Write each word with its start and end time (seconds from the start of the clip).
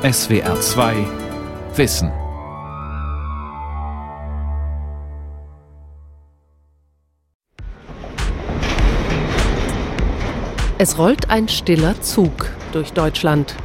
SWR 0.00 0.60
2 0.60 0.94
Wissen. 1.74 2.12
Es 10.78 10.96
rollt 10.98 11.28
ein 11.30 11.48
stiller 11.48 12.00
Zug 12.00 12.30
durch 12.70 12.92
Deutschland, 12.92 13.56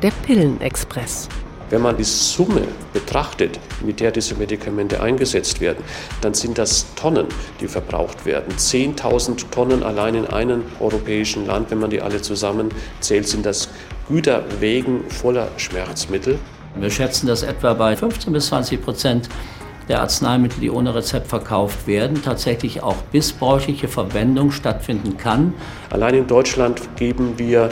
der 0.00 0.12
Pillenexpress. 0.12 1.28
Wenn 1.70 1.82
man 1.82 1.96
die 1.96 2.04
Summe 2.04 2.62
betrachtet, 2.92 3.58
mit 3.84 4.00
der 4.00 4.10
diese 4.10 4.34
Medikamente 4.34 5.00
eingesetzt 5.00 5.60
werden, 5.60 5.84
dann 6.20 6.34
sind 6.34 6.58
das 6.58 6.86
Tonnen, 6.96 7.26
die 7.60 7.68
verbraucht 7.68 8.26
werden. 8.26 8.54
10.000 8.56 9.50
Tonnen 9.50 9.84
allein 9.84 10.16
in 10.16 10.26
einem 10.26 10.62
europäischen 10.80 11.46
Land, 11.46 11.70
wenn 11.70 11.78
man 11.78 11.90
die 11.90 12.00
alle 12.00 12.22
zusammenzählt, 12.22 13.28
sind 13.28 13.46
das 13.46 13.68
Güterwegen 14.10 15.08
voller 15.08 15.48
Schmerzmittel. 15.56 16.38
Wir 16.74 16.90
schätzen, 16.90 17.26
dass 17.26 17.42
etwa 17.42 17.74
bei 17.74 17.96
15 17.96 18.32
bis 18.32 18.48
20 18.48 18.82
Prozent 18.82 19.28
der 19.88 20.00
Arzneimittel, 20.00 20.60
die 20.60 20.70
ohne 20.70 20.94
Rezept 20.94 21.28
verkauft 21.28 21.86
werden, 21.86 22.22
tatsächlich 22.22 22.82
auch 22.82 22.96
missbräuchliche 23.12 23.88
Verwendung 23.88 24.52
stattfinden 24.52 25.16
kann. 25.16 25.54
Allein 25.90 26.14
in 26.14 26.26
Deutschland 26.26 26.80
geben 26.96 27.34
wir 27.38 27.70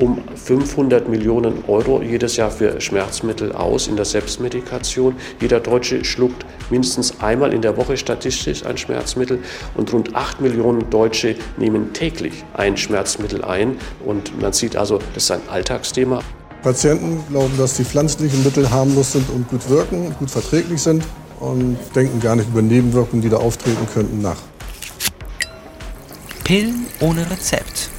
um 0.00 0.22
500 0.34 1.08
Millionen 1.08 1.64
Euro 1.68 2.02
jedes 2.02 2.36
Jahr 2.36 2.50
für 2.50 2.80
Schmerzmittel 2.80 3.52
aus 3.52 3.86
in 3.86 3.96
der 3.96 4.04
Selbstmedikation. 4.04 5.14
Jeder 5.40 5.60
Deutsche 5.60 6.04
schluckt 6.04 6.44
mindestens 6.70 7.20
einmal 7.20 7.52
in 7.52 7.62
der 7.62 7.76
Woche 7.76 7.96
statistisch 7.96 8.64
ein 8.64 8.78
Schmerzmittel 8.78 9.40
und 9.76 9.92
rund 9.92 10.14
8 10.14 10.40
Millionen 10.40 10.88
Deutsche 10.90 11.36
nehmen 11.58 11.92
täglich 11.92 12.44
ein 12.54 12.76
Schmerzmittel 12.76 13.44
ein. 13.44 13.76
Und 14.04 14.40
man 14.40 14.52
sieht 14.52 14.76
also, 14.76 14.98
das 15.14 15.24
ist 15.24 15.30
ein 15.30 15.42
Alltagsthema. 15.48 16.20
Patienten 16.62 17.22
glauben, 17.28 17.56
dass 17.56 17.74
die 17.74 17.84
pflanzlichen 17.84 18.42
Mittel 18.44 18.70
harmlos 18.70 19.12
sind 19.12 19.28
und 19.30 19.48
gut 19.48 19.68
wirken, 19.68 20.14
gut 20.18 20.30
verträglich 20.30 20.80
sind 20.82 21.04
und 21.40 21.78
denken 21.94 22.20
gar 22.20 22.36
nicht 22.36 22.48
über 22.48 22.62
Nebenwirkungen, 22.62 23.22
die 23.22 23.30
da 23.30 23.38
auftreten 23.38 23.86
könnten, 23.92 24.20
nach. 24.20 24.36
Pillen 26.44 26.86
ohne 27.00 27.30
Rezept. 27.30 27.89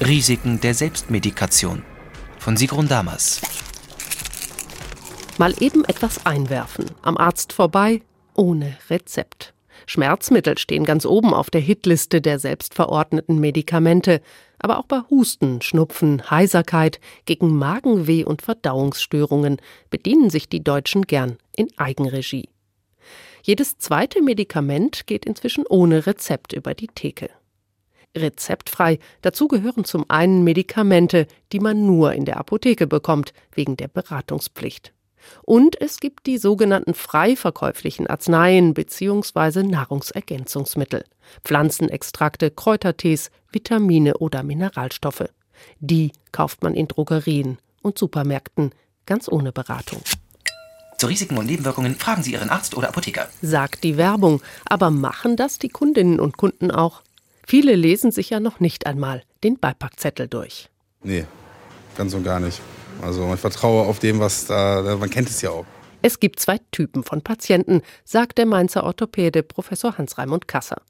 Risiken 0.00 0.60
der 0.60 0.74
Selbstmedikation 0.74 1.84
von 2.38 2.56
Sigrun 2.56 2.88
Damas. 2.88 3.40
Mal 5.38 5.54
eben 5.60 5.84
etwas 5.84 6.26
einwerfen, 6.26 6.86
am 7.02 7.16
Arzt 7.16 7.52
vorbei, 7.52 8.02
ohne 8.34 8.76
Rezept. 8.90 9.54
Schmerzmittel 9.86 10.58
stehen 10.58 10.84
ganz 10.84 11.06
oben 11.06 11.32
auf 11.32 11.48
der 11.48 11.60
Hitliste 11.60 12.20
der 12.20 12.40
selbstverordneten 12.40 13.38
Medikamente, 13.38 14.20
aber 14.58 14.80
auch 14.80 14.86
bei 14.86 15.00
Husten, 15.10 15.62
Schnupfen, 15.62 16.28
Heiserkeit, 16.28 16.98
gegen 17.24 17.56
Magenweh 17.56 18.24
und 18.24 18.42
Verdauungsstörungen 18.42 19.58
bedienen 19.90 20.28
sich 20.28 20.48
die 20.48 20.64
Deutschen 20.64 21.02
gern 21.02 21.38
in 21.54 21.68
Eigenregie. 21.76 22.48
Jedes 23.44 23.78
zweite 23.78 24.22
Medikament 24.22 25.06
geht 25.06 25.24
inzwischen 25.24 25.64
ohne 25.68 26.04
Rezept 26.04 26.52
über 26.52 26.74
die 26.74 26.88
Theke 26.88 27.30
rezeptfrei. 28.16 28.98
Dazu 29.22 29.48
gehören 29.48 29.84
zum 29.84 30.04
einen 30.08 30.44
Medikamente, 30.44 31.26
die 31.52 31.60
man 31.60 31.86
nur 31.86 32.12
in 32.12 32.24
der 32.24 32.38
Apotheke 32.38 32.86
bekommt, 32.86 33.32
wegen 33.52 33.76
der 33.76 33.88
Beratungspflicht. 33.88 34.92
Und 35.42 35.80
es 35.80 36.00
gibt 36.00 36.26
die 36.26 36.38
sogenannten 36.38 36.94
frei 36.94 37.36
verkäuflichen 37.36 38.06
Arzneien 38.06 38.74
bzw. 38.74 39.62
Nahrungsergänzungsmittel, 39.62 41.04
Pflanzenextrakte, 41.44 42.50
Kräutertees, 42.50 43.30
Vitamine 43.50 44.18
oder 44.18 44.42
Mineralstoffe. 44.42 45.28
Die 45.80 46.12
kauft 46.32 46.62
man 46.62 46.74
in 46.74 46.88
Drogerien 46.88 47.58
und 47.82 47.98
Supermärkten 47.98 48.72
ganz 49.06 49.28
ohne 49.28 49.52
Beratung. 49.52 50.02
Zu 50.98 51.06
Risiken 51.06 51.36
und 51.36 51.46
Nebenwirkungen 51.46 51.96
fragen 51.96 52.22
Sie 52.22 52.32
Ihren 52.32 52.50
Arzt 52.50 52.76
oder 52.76 52.88
Apotheker. 52.88 53.28
Sagt 53.42 53.84
die 53.84 53.96
Werbung, 53.96 54.42
aber 54.66 54.90
machen 54.90 55.36
das 55.36 55.58
die 55.58 55.68
Kundinnen 55.68 56.20
und 56.20 56.36
Kunden 56.36 56.70
auch? 56.70 57.02
Viele 57.46 57.74
lesen 57.74 58.10
sich 58.10 58.30
ja 58.30 58.40
noch 58.40 58.60
nicht 58.60 58.86
einmal 58.86 59.22
den 59.42 59.58
Beipackzettel 59.58 60.28
durch. 60.28 60.68
Nee, 61.02 61.26
ganz 61.96 62.14
und 62.14 62.24
gar 62.24 62.40
nicht. 62.40 62.60
Also 63.02 63.32
ich 63.34 63.40
vertraue 63.40 63.86
auf 63.86 63.98
dem, 63.98 64.20
was 64.20 64.46
da, 64.46 64.96
man 64.98 65.10
kennt 65.10 65.28
es 65.28 65.42
ja 65.42 65.50
auch. 65.50 65.66
Es 66.02 66.20
gibt 66.20 66.38
zwei 66.38 66.58
Typen 66.70 67.02
von 67.02 67.22
Patienten, 67.22 67.82
sagt 68.04 68.38
der 68.38 68.46
Mainzer 68.46 68.84
Orthopäde 68.84 69.42
Professor 69.42 69.96
Hans-Raimund 69.96 70.48
Kasser. 70.48 70.82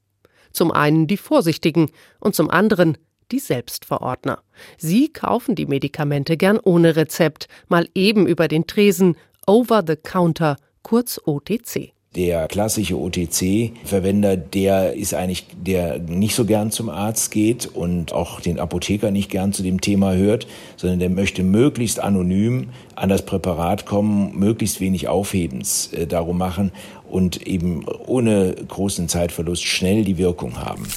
Zum 0.51 0.71
einen 0.71 1.07
die 1.07 1.17
Vorsichtigen 1.17 1.89
und 2.19 2.35
zum 2.35 2.49
anderen 2.49 2.97
die 3.31 3.39
Selbstverordner. 3.39 4.41
Sie 4.77 5.11
kaufen 5.11 5.55
die 5.55 5.65
Medikamente 5.65 6.37
gern 6.37 6.59
ohne 6.59 6.95
Rezept, 6.95 7.47
mal 7.67 7.87
eben 7.95 8.27
über 8.27 8.47
den 8.47 8.67
Tresen, 8.67 9.15
over 9.47 9.83
the 9.85 9.95
counter, 9.95 10.57
kurz 10.83 11.19
OTC. 11.23 11.94
Der 12.15 12.47
klassische 12.47 12.97
OTC-Verwender, 12.97 14.37
der 14.37 14.93
ist 14.93 15.13
eigentlich, 15.13 15.45
der 15.53 15.99
nicht 15.99 16.33
so 16.33 16.45
gern 16.45 16.71
zum 16.71 16.89
Arzt 16.89 17.29
geht 17.31 17.65
und 17.65 18.13
auch 18.13 18.39
den 18.39 18.57
Apotheker 18.57 19.11
nicht 19.11 19.29
gern 19.29 19.51
zu 19.51 19.63
dem 19.63 19.81
Thema 19.81 20.13
hört, 20.13 20.47
sondern 20.77 20.99
der 20.99 21.09
möchte 21.09 21.43
möglichst 21.43 21.99
anonym 21.99 22.69
an 22.95 23.09
das 23.09 23.25
Präparat 23.25 23.85
kommen, 23.85 24.37
möglichst 24.39 24.79
wenig 24.79 25.09
Aufhebens 25.09 25.91
äh, 25.91 26.07
darum 26.07 26.37
machen 26.37 26.71
und 27.09 27.45
eben 27.45 27.85
ohne 28.05 28.55
großen 28.65 29.09
Zeitverlust 29.09 29.65
schnell 29.65 30.05
die 30.05 30.17
Wirkung 30.17 30.57
haben. 30.63 30.87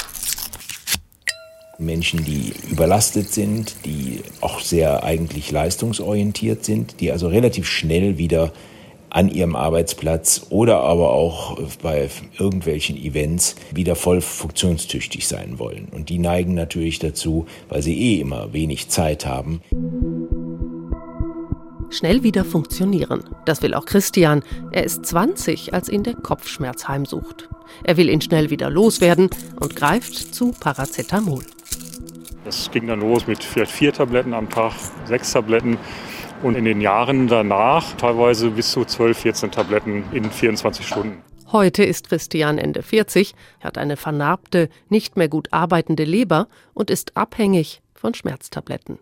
Menschen, 1.78 2.24
die 2.24 2.52
überlastet 2.70 3.32
sind, 3.32 3.74
die 3.84 4.20
auch 4.40 4.60
sehr 4.60 5.02
eigentlich 5.02 5.50
leistungsorientiert 5.50 6.64
sind, 6.64 7.00
die 7.00 7.10
also 7.10 7.26
relativ 7.26 7.66
schnell 7.66 8.18
wieder 8.18 8.52
an 9.10 9.28
ihrem 9.28 9.56
Arbeitsplatz 9.56 10.46
oder 10.50 10.80
aber 10.80 11.10
auch 11.10 11.58
bei 11.82 12.08
irgendwelchen 12.38 12.96
Events 12.96 13.56
wieder 13.72 13.96
voll 13.96 14.20
funktionstüchtig 14.20 15.26
sein 15.26 15.58
wollen. 15.58 15.88
Und 15.90 16.08
die 16.08 16.18
neigen 16.18 16.54
natürlich 16.54 16.98
dazu, 16.98 17.46
weil 17.68 17.82
sie 17.82 17.98
eh 17.98 18.20
immer 18.20 18.52
wenig 18.52 18.88
Zeit 18.88 19.26
haben. 19.26 19.60
Schnell 21.90 22.22
wieder 22.22 22.44
funktionieren. 22.44 23.24
Das 23.46 23.62
will 23.62 23.72
auch 23.72 23.86
Christian. 23.86 24.42
Er 24.72 24.84
ist 24.84 25.06
20, 25.06 25.72
als 25.72 25.88
ihn 25.88 26.02
der 26.02 26.14
Kopfschmerz 26.14 26.86
heimsucht. 26.86 27.48
Er 27.82 27.96
will 27.96 28.10
ihn 28.10 28.20
schnell 28.20 28.50
wieder 28.50 28.68
loswerden 28.68 29.30
und 29.58 29.74
greift 29.74 30.34
zu 30.34 30.52
Paracetamol. 30.52 31.44
Das 32.44 32.70
ging 32.70 32.86
dann 32.86 33.00
los 33.00 33.26
mit 33.26 33.42
vielleicht 33.42 33.72
vier 33.72 33.92
Tabletten 33.92 34.34
am 34.34 34.48
Tag, 34.50 34.72
sechs 35.06 35.32
Tabletten 35.32 35.78
und 36.42 36.56
in 36.56 36.64
den 36.64 36.80
Jahren 36.80 37.28
danach 37.28 37.96
teilweise 37.96 38.50
bis 38.50 38.72
zu 38.72 38.84
12, 38.84 39.18
14 39.18 39.50
Tabletten 39.50 40.04
in 40.12 40.30
24 40.30 40.86
Stunden. 40.86 41.22
Heute 41.50 41.82
ist 41.82 42.08
Christian 42.08 42.58
Ende 42.58 42.82
40, 42.82 43.34
hat 43.60 43.78
eine 43.78 43.96
vernarbte, 43.96 44.68
nicht 44.88 45.16
mehr 45.16 45.28
gut 45.28 45.48
arbeitende 45.50 46.04
Leber 46.04 46.48
und 46.74 46.90
ist 46.90 47.16
abhängig 47.16 47.80
von 47.94 48.12
Schmerztabletten. 48.12 48.98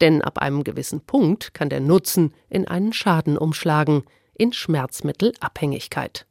Denn 0.00 0.20
ab 0.20 0.38
einem 0.38 0.62
gewissen 0.62 1.00
Punkt 1.00 1.54
kann 1.54 1.70
der 1.70 1.80
Nutzen 1.80 2.34
in 2.50 2.68
einen 2.68 2.92
Schaden 2.92 3.38
umschlagen, 3.38 4.02
in 4.34 4.52
Schmerzmittelabhängigkeit. 4.52 6.26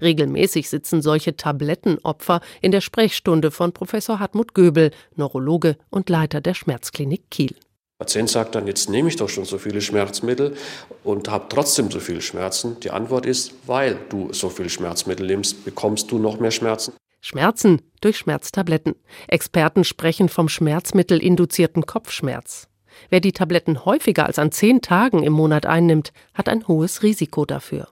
Regelmäßig 0.00 0.68
sitzen 0.68 1.02
solche 1.02 1.36
Tablettenopfer 1.36 2.40
in 2.60 2.70
der 2.70 2.80
Sprechstunde 2.80 3.50
von 3.50 3.72
Professor 3.72 4.20
Hartmut 4.20 4.54
Göbel, 4.54 4.90
Neurologe 5.16 5.76
und 5.90 6.08
Leiter 6.08 6.40
der 6.40 6.54
Schmerzklinik 6.54 7.30
Kiel. 7.30 7.56
Patient 8.02 8.28
sagt 8.28 8.56
dann, 8.56 8.66
jetzt 8.66 8.90
nehme 8.90 9.08
ich 9.08 9.14
doch 9.14 9.28
schon 9.28 9.44
so 9.44 9.58
viele 9.58 9.80
Schmerzmittel 9.80 10.56
und 11.04 11.30
habe 11.30 11.46
trotzdem 11.48 11.88
so 11.88 12.00
viele 12.00 12.20
Schmerzen. 12.20 12.80
Die 12.80 12.90
Antwort 12.90 13.26
ist, 13.26 13.52
weil 13.64 13.96
du 14.08 14.32
so 14.32 14.48
viele 14.50 14.70
Schmerzmittel 14.70 15.24
nimmst, 15.24 15.64
bekommst 15.64 16.10
du 16.10 16.18
noch 16.18 16.40
mehr 16.40 16.50
Schmerzen. 16.50 16.94
Schmerzen 17.20 17.80
durch 18.00 18.18
Schmerztabletten. 18.18 18.96
Experten 19.28 19.84
sprechen 19.84 20.28
vom 20.28 20.48
schmerzmittelinduzierten 20.48 21.86
Kopfschmerz. 21.86 22.66
Wer 23.08 23.20
die 23.20 23.30
Tabletten 23.30 23.84
häufiger 23.84 24.26
als 24.26 24.40
an 24.40 24.50
zehn 24.50 24.80
Tagen 24.80 25.22
im 25.22 25.32
Monat 25.32 25.64
einnimmt, 25.64 26.12
hat 26.34 26.48
ein 26.48 26.66
hohes 26.66 27.04
Risiko 27.04 27.44
dafür. 27.44 27.86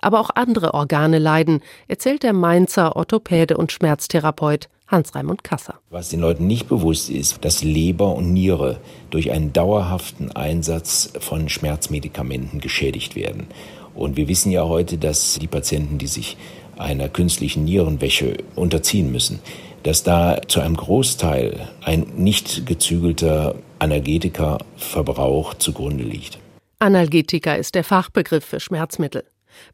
Aber 0.00 0.20
auch 0.20 0.30
andere 0.34 0.74
Organe 0.74 1.18
leiden, 1.18 1.62
erzählt 1.88 2.22
der 2.22 2.32
Mainzer 2.32 2.96
Orthopäde 2.96 3.56
und 3.56 3.72
Schmerztherapeut 3.72 4.68
Hans-Raimund 4.88 5.44
Kasser. 5.44 5.78
Was 5.90 6.08
den 6.08 6.20
Leuten 6.20 6.46
nicht 6.46 6.68
bewusst 6.68 7.10
ist, 7.10 7.44
dass 7.44 7.62
Leber 7.62 8.14
und 8.14 8.32
Niere 8.32 8.80
durch 9.10 9.30
einen 9.30 9.52
dauerhaften 9.52 10.32
Einsatz 10.32 11.12
von 11.20 11.48
Schmerzmedikamenten 11.48 12.60
geschädigt 12.60 13.14
werden. 13.14 13.46
Und 13.94 14.16
wir 14.16 14.28
wissen 14.28 14.50
ja 14.50 14.64
heute, 14.64 14.98
dass 14.98 15.38
die 15.38 15.46
Patienten, 15.46 15.98
die 15.98 16.06
sich 16.06 16.36
einer 16.76 17.08
künstlichen 17.08 17.64
Nierenwäsche 17.64 18.38
unterziehen 18.56 19.12
müssen, 19.12 19.40
dass 19.82 20.02
da 20.02 20.40
zu 20.46 20.60
einem 20.60 20.76
Großteil 20.76 21.68
ein 21.82 22.06
nicht 22.16 22.66
gezügelter 22.66 23.54
Analgetikaverbrauch 23.78 25.54
zugrunde 25.54 26.04
liegt. 26.04 26.38
Analgetika 26.78 27.54
ist 27.54 27.74
der 27.74 27.84
Fachbegriff 27.84 28.44
für 28.44 28.60
Schmerzmittel. 28.60 29.24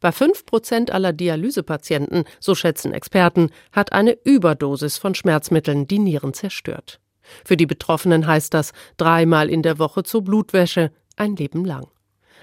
Bei 0.01 0.13
5 0.13 0.47
Prozent 0.47 0.91
aller 0.91 1.13
Dialysepatienten, 1.13 2.25
so 2.41 2.55
schätzen 2.55 2.93
Experten, 2.93 3.51
hat 3.73 3.93
eine 3.93 4.17
Überdosis 4.25 4.99
von 4.99 5.15
Schmerzmitteln 5.15 5.87
die 5.87 5.99
Nieren 5.99 6.35
zerstört. 6.35 7.01
Für 7.45 7.57
die 7.57 7.67
Betroffenen 7.67 8.27
heißt 8.27 8.55
das 8.55 8.73
dreimal 8.97 9.51
in 9.51 9.63
der 9.63 9.79
Woche 9.79 10.03
zur 10.03 10.23
Blutwäsche, 10.23 10.93
ein 11.17 11.37
Leben 11.37 11.65
lang. 11.65 11.89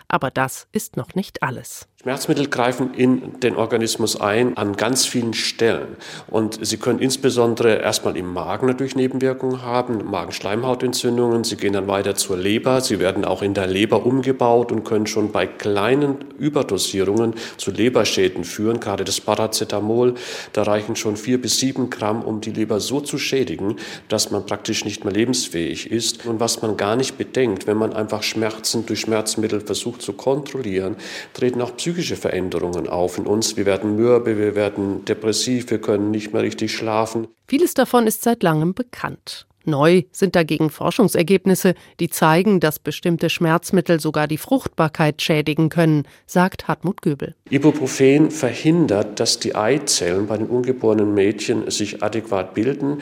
Aber 0.08 0.30
das 0.32 0.68
ist 0.72 0.98
noch 0.98 1.16
nicht 1.16 1.44
alles. 1.44 1.88
Schmerzmittel 2.04 2.50
greifen 2.50 2.94
in 2.96 3.40
den 3.40 3.56
Organismus 3.56 4.20
ein 4.20 4.58
an 4.58 4.76
ganz 4.76 5.06
vielen 5.06 5.34
Stellen. 5.34 5.96
Und 6.30 6.60
sie 6.62 6.76
können 6.76 7.00
insbesondere 7.00 7.76
erstmal 7.76 8.18
im 8.18 8.34
Magen 8.34 8.68
natürlich 8.68 8.98
Nebenwirkungen 8.98 9.62
haben, 9.62 10.04
Magenschleimhautentzündungen. 10.12 11.46
Sie 11.46 11.56
gehen 11.56 11.72
dann 11.72 11.88
weiter 11.88 12.16
zur 12.16 12.36
Leber. 12.36 12.82
Sie 12.82 13.00
werden 13.00 13.24
auch 13.24 13.42
in 13.42 13.54
der 13.54 13.68
Leber 13.68 14.06
umgebaut 14.06 14.74
und 14.74 14.84
können 14.84 15.08
schon 15.08 15.32
bei 15.32 15.48
kleinen 15.48 16.18
Überdosierungen 16.38 17.36
zu 17.56 17.72
Leberschäden 17.72 18.44
führen. 18.44 18.82
Gerade 18.82 19.06
das 19.06 19.22
Paracetamol, 19.22 20.16
da 20.52 20.64
reichen 20.64 20.98
schon 20.98 21.16
vier 21.16 21.42
bis 21.42 21.60
sieben 21.60 21.90
Gramm, 21.90 22.22
um 22.22 22.42
die 22.42 22.52
Leber 22.52 22.82
so 22.82 23.00
zu 23.00 23.18
schädigen, 23.18 23.78
dass 24.10 24.30
man 24.30 24.46
praktisch 24.46 24.84
nicht 24.84 25.06
mehr 25.06 25.14
lebensfähig 25.14 25.90
ist. 25.90 26.26
Und 26.26 26.42
was 26.42 26.62
man 26.62 26.76
gar 26.76 26.98
nicht 26.98 27.18
bedenkt, 27.18 27.66
wenn 27.66 27.78
man 27.78 27.94
einfach 27.94 28.24
Schmerzen 28.24 28.86
durch 28.86 29.00
Schmerzmittel 29.00 29.62
versucht 29.62 30.02
zu 30.02 30.12
kontrollieren, 30.12 30.98
treten 31.34 31.62
auch 31.62 31.78
psychische 31.78 31.93
psychische 31.94 32.16
Veränderungen 32.16 32.90
auf 32.90 33.20
in 33.20 33.28
uns. 33.28 33.56
Wir 33.56 33.68
werden 33.68 33.96
mürbe, 33.96 34.40
wir 34.40 34.56
werden 34.56 35.06
depressiv, 35.06 35.70
wir 35.70 35.80
können 35.80 36.10
nicht 36.10 36.34
mehr 36.34 36.42
richtig 36.42 36.74
schlafen. 36.74 37.28
Vieles 37.48 37.76
davon 37.76 38.08
ist 38.08 38.24
seit 38.24 38.42
langem 38.42 38.74
bekannt. 38.74 39.46
Neu 39.66 40.04
sind 40.12 40.36
dagegen 40.36 40.70
Forschungsergebnisse, 40.70 41.76
die 42.00 42.10
zeigen, 42.10 42.60
dass 42.60 42.80
bestimmte 42.80 43.30
Schmerzmittel 43.30 44.00
sogar 44.00 44.28
die 44.28 44.38
Fruchtbarkeit 44.38 45.22
schädigen 45.22 45.70
können, 45.70 46.04
sagt 46.26 46.68
Hartmut 46.68 47.02
Göbel. 47.02 47.36
Ibuprofen 47.50 48.32
verhindert, 48.32 49.20
dass 49.20 49.40
die 49.40 49.56
Eizellen 49.56 50.28
bei 50.28 50.38
den 50.38 50.48
ungeborenen 50.48 51.14
Mädchen 51.14 51.70
sich 51.70 52.04
adäquat 52.04 52.54
bilden. 52.54 53.02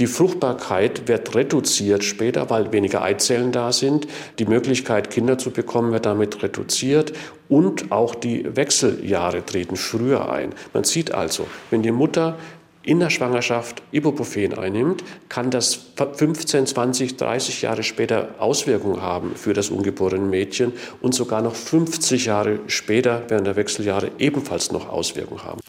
Die 0.00 0.06
Fruchtbarkeit 0.06 1.08
wird 1.08 1.34
reduziert 1.34 2.04
später, 2.04 2.50
weil 2.50 2.72
weniger 2.72 3.02
Eizellen 3.02 3.52
da 3.52 3.72
sind. 3.72 4.06
Die 4.38 4.46
Möglichkeit, 4.46 5.10
Kinder 5.10 5.38
zu 5.38 5.50
bekommen, 5.50 5.92
wird 5.92 6.06
damit 6.06 6.42
reduziert. 6.42 7.12
Und 7.48 7.92
auch 7.92 8.14
die 8.14 8.56
Wechseljahre 8.56 9.44
treten 9.44 9.76
früher 9.76 10.32
ein. 10.32 10.54
Man 10.72 10.84
sieht 10.84 11.12
also, 11.12 11.46
wenn 11.70 11.82
die 11.82 11.92
Mutter 11.92 12.38
in 12.84 13.00
der 13.00 13.10
Schwangerschaft 13.10 13.82
Ibuprofen 13.92 14.58
einnimmt, 14.58 15.04
kann 15.28 15.50
das 15.50 15.78
15, 15.96 16.66
20, 16.66 17.16
30 17.16 17.62
Jahre 17.62 17.82
später 17.82 18.34
Auswirkungen 18.38 19.02
haben 19.02 19.34
für 19.36 19.52
das 19.52 19.70
ungeborene 19.70 20.24
Mädchen 20.24 20.72
und 21.00 21.14
sogar 21.14 21.42
noch 21.42 21.54
50 21.54 22.26
Jahre 22.26 22.60
später 22.66 23.22
während 23.28 23.46
der 23.46 23.56
Wechseljahre 23.56 24.10
ebenfalls 24.18 24.72
noch 24.72 24.88
Auswirkungen 24.88 25.44
haben. 25.44 25.60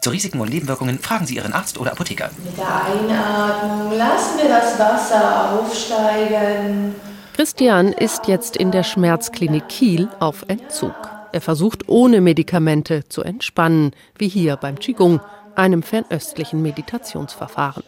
Zu 0.00 0.10
Risiken 0.10 0.40
und 0.40 0.48
Nebenwirkungen 0.48 0.98
fragen 0.98 1.26
Sie 1.26 1.36
Ihren 1.36 1.52
Arzt 1.52 1.78
oder 1.78 1.92
Apotheker. 1.92 2.30
Mit 2.42 2.56
der 2.56 2.84
Einatmung 2.86 3.98
lassen 3.98 4.38
wir 4.38 4.48
das 4.48 4.78
Wasser 4.78 5.60
aufsteigen. 5.60 6.94
Christian 7.34 7.92
ist 7.92 8.26
jetzt 8.26 8.56
in 8.56 8.70
der 8.70 8.82
Schmerzklinik 8.82 9.68
Kiel 9.68 10.08
auf 10.18 10.44
Entzug. 10.48 10.94
Er 11.32 11.40
versucht 11.40 11.88
ohne 11.88 12.20
Medikamente 12.20 13.08
zu 13.08 13.22
entspannen, 13.22 13.92
wie 14.18 14.28
hier 14.28 14.56
beim 14.56 14.78
Qigong 14.78 15.20
einem 15.60 15.82
fernöstlichen 15.82 16.62
Meditationsverfahren. 16.62 17.84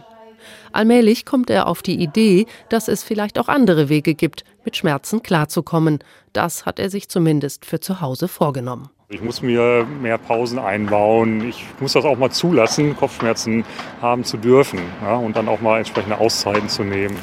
Allmählich 0.72 1.24
kommt 1.24 1.50
er 1.50 1.66
auf 1.66 1.82
die 1.82 2.00
Idee, 2.00 2.46
dass 2.68 2.88
es 2.88 3.02
vielleicht 3.02 3.38
auch 3.38 3.48
andere 3.48 3.88
Wege 3.88 4.14
gibt, 4.14 4.44
mit 4.64 4.76
Schmerzen 4.76 5.22
klarzukommen. 5.22 5.98
Das 6.32 6.66
hat 6.66 6.78
er 6.78 6.90
sich 6.90 7.08
zumindest 7.08 7.64
für 7.64 7.80
zu 7.80 8.00
Hause 8.00 8.28
vorgenommen. 8.28 8.88
Ich 9.08 9.20
muss 9.20 9.42
mir 9.42 9.86
mehr 10.00 10.16
Pausen 10.16 10.58
einbauen. 10.58 11.46
Ich 11.46 11.64
muss 11.80 11.92
das 11.92 12.04
auch 12.04 12.16
mal 12.16 12.30
zulassen, 12.30 12.96
Kopfschmerzen 12.96 13.64
haben 14.00 14.24
zu 14.24 14.38
dürfen 14.38 14.80
ja, 15.02 15.16
und 15.16 15.36
dann 15.36 15.48
auch 15.48 15.60
mal 15.60 15.78
entsprechende 15.78 16.18
Auszeiten 16.18 16.68
zu 16.68 16.82
nehmen. 16.82 17.16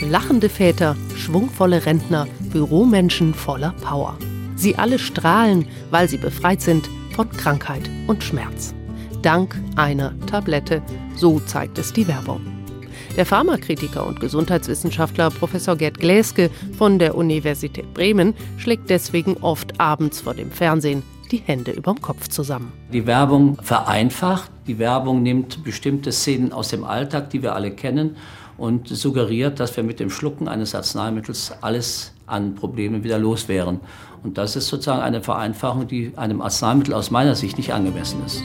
Lachende 0.00 0.48
Väter, 0.48 0.96
schwungvolle 1.16 1.86
Rentner, 1.86 2.26
Büromenschen 2.52 3.34
voller 3.34 3.74
Power. 3.82 4.16
Sie 4.56 4.76
alle 4.76 4.98
strahlen, 4.98 5.68
weil 5.90 6.08
sie 6.08 6.16
befreit 6.16 6.60
sind 6.60 6.88
von 7.16 7.30
Krankheit 7.30 7.90
und 8.06 8.22
Schmerz. 8.22 8.74
Dank 9.22 9.58
einer 9.74 10.14
Tablette, 10.26 10.82
so 11.16 11.40
zeigt 11.40 11.78
es 11.78 11.92
die 11.92 12.06
Werbung. 12.06 12.42
Der 13.16 13.24
Pharmakritiker 13.24 14.06
und 14.06 14.20
Gesundheitswissenschaftler 14.20 15.30
Professor 15.30 15.76
Gerd 15.76 15.98
Gläske 15.98 16.50
von 16.76 16.98
der 16.98 17.14
Universität 17.14 17.92
Bremen 17.94 18.34
schlägt 18.58 18.90
deswegen 18.90 19.38
oft 19.38 19.80
abends 19.80 20.20
vor 20.20 20.34
dem 20.34 20.50
Fernsehen 20.50 21.02
die 21.30 21.38
Hände 21.38 21.70
überm 21.72 22.00
Kopf 22.02 22.28
zusammen. 22.28 22.70
Die 22.92 23.06
Werbung 23.06 23.56
vereinfacht, 23.62 24.50
die 24.66 24.78
Werbung 24.78 25.22
nimmt 25.22 25.64
bestimmte 25.64 26.12
Szenen 26.12 26.52
aus 26.52 26.68
dem 26.68 26.84
Alltag, 26.84 27.30
die 27.30 27.42
wir 27.42 27.54
alle 27.54 27.70
kennen, 27.70 28.16
und 28.58 28.88
suggeriert, 28.88 29.58
dass 29.58 29.76
wir 29.76 29.84
mit 29.84 30.00
dem 30.00 30.10
Schlucken 30.10 30.48
eines 30.48 30.74
Arzneimittels 30.74 31.52
alles 31.62 32.12
an 32.26 32.54
Problemen 32.54 33.04
wieder 33.04 33.18
los 33.18 33.48
wären. 33.48 33.80
Und 34.22 34.38
das 34.38 34.56
ist 34.56 34.68
sozusagen 34.68 35.02
eine 35.02 35.22
Vereinfachung, 35.22 35.86
die 35.86 36.12
einem 36.16 36.40
Arzneimittel 36.42 36.94
aus 36.94 37.10
meiner 37.10 37.34
Sicht 37.34 37.56
nicht 37.56 37.72
angemessen 37.72 38.24
ist. 38.24 38.42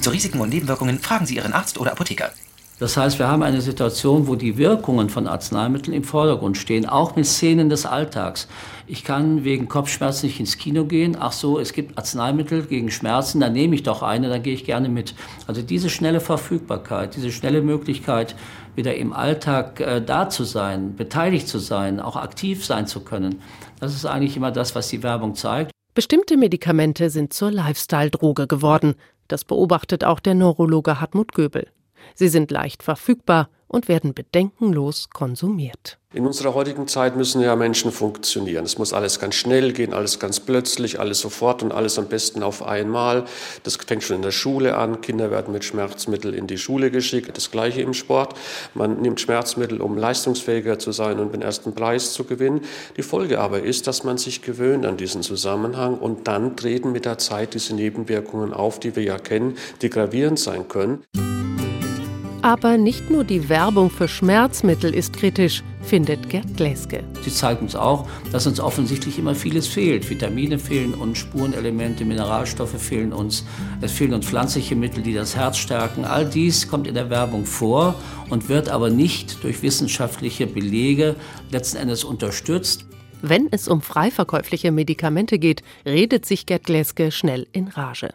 Zu 0.00 0.10
Risiken 0.10 0.40
und 0.40 0.48
Nebenwirkungen 0.48 0.98
fragen 0.98 1.26
Sie 1.26 1.36
Ihren 1.36 1.52
Arzt 1.52 1.78
oder 1.78 1.92
Apotheker. 1.92 2.30
Das 2.78 2.96
heißt, 2.96 3.18
wir 3.20 3.28
haben 3.28 3.42
eine 3.44 3.60
Situation, 3.60 4.26
wo 4.26 4.34
die 4.34 4.56
Wirkungen 4.56 5.08
von 5.08 5.28
Arzneimitteln 5.28 5.94
im 5.94 6.02
Vordergrund 6.02 6.56
stehen, 6.56 6.88
auch 6.88 7.14
mit 7.14 7.26
Szenen 7.26 7.68
des 7.68 7.86
Alltags. 7.86 8.48
Ich 8.88 9.04
kann 9.04 9.44
wegen 9.44 9.68
Kopfschmerzen 9.68 10.26
nicht 10.26 10.40
ins 10.40 10.58
Kino 10.58 10.84
gehen. 10.84 11.16
Ach 11.18 11.30
so, 11.30 11.60
es 11.60 11.72
gibt 11.72 11.96
Arzneimittel 11.96 12.62
gegen 12.62 12.90
Schmerzen, 12.90 13.40
dann 13.40 13.52
nehme 13.52 13.76
ich 13.76 13.84
doch 13.84 14.02
eine, 14.02 14.28
dann 14.28 14.42
gehe 14.42 14.54
ich 14.54 14.64
gerne 14.64 14.88
mit. 14.88 15.14
Also 15.46 15.62
diese 15.62 15.90
schnelle 15.90 16.20
Verfügbarkeit, 16.20 17.14
diese 17.14 17.30
schnelle 17.30 17.62
Möglichkeit, 17.62 18.34
wieder 18.74 18.96
im 18.96 19.12
Alltag 19.12 19.80
äh, 19.80 20.00
da 20.00 20.28
zu 20.28 20.44
sein, 20.44 20.96
beteiligt 20.96 21.46
zu 21.46 21.58
sein, 21.58 22.00
auch 22.00 22.16
aktiv 22.16 22.64
sein 22.64 22.86
zu 22.86 23.00
können, 23.00 23.40
das 23.80 23.94
ist 23.94 24.06
eigentlich 24.06 24.36
immer 24.36 24.50
das, 24.50 24.74
was 24.74 24.88
die 24.88 25.02
Werbung 25.02 25.34
zeigt. 25.34 25.72
Bestimmte 25.94 26.36
Medikamente 26.36 27.10
sind 27.10 27.32
zur 27.32 27.50
Lifestyle-Droge 27.50 28.46
geworden. 28.46 28.94
Das 29.28 29.44
beobachtet 29.44 30.04
auch 30.04 30.20
der 30.20 30.34
Neurologe 30.34 31.00
Hartmut 31.00 31.32
Göbel. 31.32 31.66
Sie 32.14 32.28
sind 32.28 32.50
leicht 32.50 32.82
verfügbar 32.82 33.48
und 33.72 33.88
werden 33.88 34.14
bedenkenlos 34.14 35.08
konsumiert. 35.10 35.98
In 36.14 36.26
unserer 36.26 36.52
heutigen 36.52 36.86
Zeit 36.88 37.16
müssen 37.16 37.40
ja 37.40 37.56
Menschen 37.56 37.90
funktionieren. 37.90 38.66
Es 38.66 38.76
muss 38.76 38.92
alles 38.92 39.18
ganz 39.18 39.34
schnell 39.34 39.72
gehen, 39.72 39.94
alles 39.94 40.18
ganz 40.18 40.40
plötzlich, 40.40 41.00
alles 41.00 41.20
sofort 41.20 41.62
und 41.62 41.72
alles 41.72 41.98
am 41.98 42.08
besten 42.08 42.42
auf 42.42 42.62
einmal. 42.62 43.24
Das 43.62 43.76
fängt 43.76 44.02
schon 44.02 44.16
in 44.16 44.22
der 44.22 44.30
Schule 44.30 44.76
an. 44.76 45.00
Kinder 45.00 45.30
werden 45.30 45.54
mit 45.54 45.64
Schmerzmitteln 45.64 46.34
in 46.34 46.46
die 46.46 46.58
Schule 46.58 46.90
geschickt. 46.90 47.34
Das 47.34 47.50
gleiche 47.50 47.80
im 47.80 47.94
Sport. 47.94 48.34
Man 48.74 49.00
nimmt 49.00 49.22
Schmerzmittel, 49.22 49.80
um 49.80 49.96
leistungsfähiger 49.96 50.78
zu 50.78 50.92
sein 50.92 51.18
und 51.18 51.32
den 51.32 51.40
ersten 51.40 51.74
Preis 51.74 52.12
zu 52.12 52.24
gewinnen. 52.24 52.60
Die 52.98 53.02
Folge 53.02 53.40
aber 53.40 53.62
ist, 53.62 53.86
dass 53.86 54.04
man 54.04 54.18
sich 54.18 54.42
gewöhnt 54.42 54.84
an 54.84 54.98
diesen 54.98 55.22
Zusammenhang 55.22 55.96
und 55.96 56.28
dann 56.28 56.56
treten 56.56 56.92
mit 56.92 57.06
der 57.06 57.16
Zeit 57.16 57.54
diese 57.54 57.74
Nebenwirkungen 57.74 58.52
auf, 58.52 58.78
die 58.78 58.94
wir 58.96 59.02
ja 59.02 59.18
kennen, 59.18 59.56
die 59.80 59.88
gravierend 59.88 60.38
sein 60.38 60.68
können. 60.68 61.04
Aber 62.44 62.76
nicht 62.76 63.08
nur 63.08 63.22
die 63.22 63.48
Werbung 63.48 63.88
für 63.88 64.08
Schmerzmittel 64.08 64.92
ist 64.92 65.12
kritisch, 65.12 65.62
findet 65.80 66.28
Gerd 66.28 66.56
Gläske. 66.56 67.04
Sie 67.22 67.32
zeigt 67.32 67.62
uns 67.62 67.76
auch, 67.76 68.08
dass 68.32 68.48
uns 68.48 68.58
offensichtlich 68.58 69.16
immer 69.16 69.36
vieles 69.36 69.68
fehlt. 69.68 70.10
Vitamine 70.10 70.58
fehlen 70.58 70.92
uns, 70.92 71.18
Spurenelemente, 71.18 72.04
Mineralstoffe 72.04 72.82
fehlen 72.82 73.12
uns. 73.12 73.44
Es 73.80 73.92
fehlen 73.92 74.12
uns 74.12 74.26
pflanzliche 74.26 74.74
Mittel, 74.74 75.04
die 75.04 75.14
das 75.14 75.36
Herz 75.36 75.56
stärken. 75.56 76.04
All 76.04 76.28
dies 76.28 76.66
kommt 76.66 76.88
in 76.88 76.94
der 76.94 77.10
Werbung 77.10 77.46
vor 77.46 77.94
und 78.28 78.48
wird 78.48 78.68
aber 78.68 78.90
nicht 78.90 79.44
durch 79.44 79.62
wissenschaftliche 79.62 80.48
Belege 80.48 81.14
letzten 81.52 81.76
Endes 81.76 82.02
unterstützt. 82.02 82.86
Wenn 83.22 83.46
es 83.52 83.68
um 83.68 83.82
frei 83.82 84.10
verkäufliche 84.10 84.72
Medikamente 84.72 85.38
geht, 85.38 85.62
redet 85.86 86.26
sich 86.26 86.46
Gerd 86.46 86.64
Gläske 86.64 87.12
schnell 87.12 87.46
in 87.52 87.68
Rage. 87.68 88.14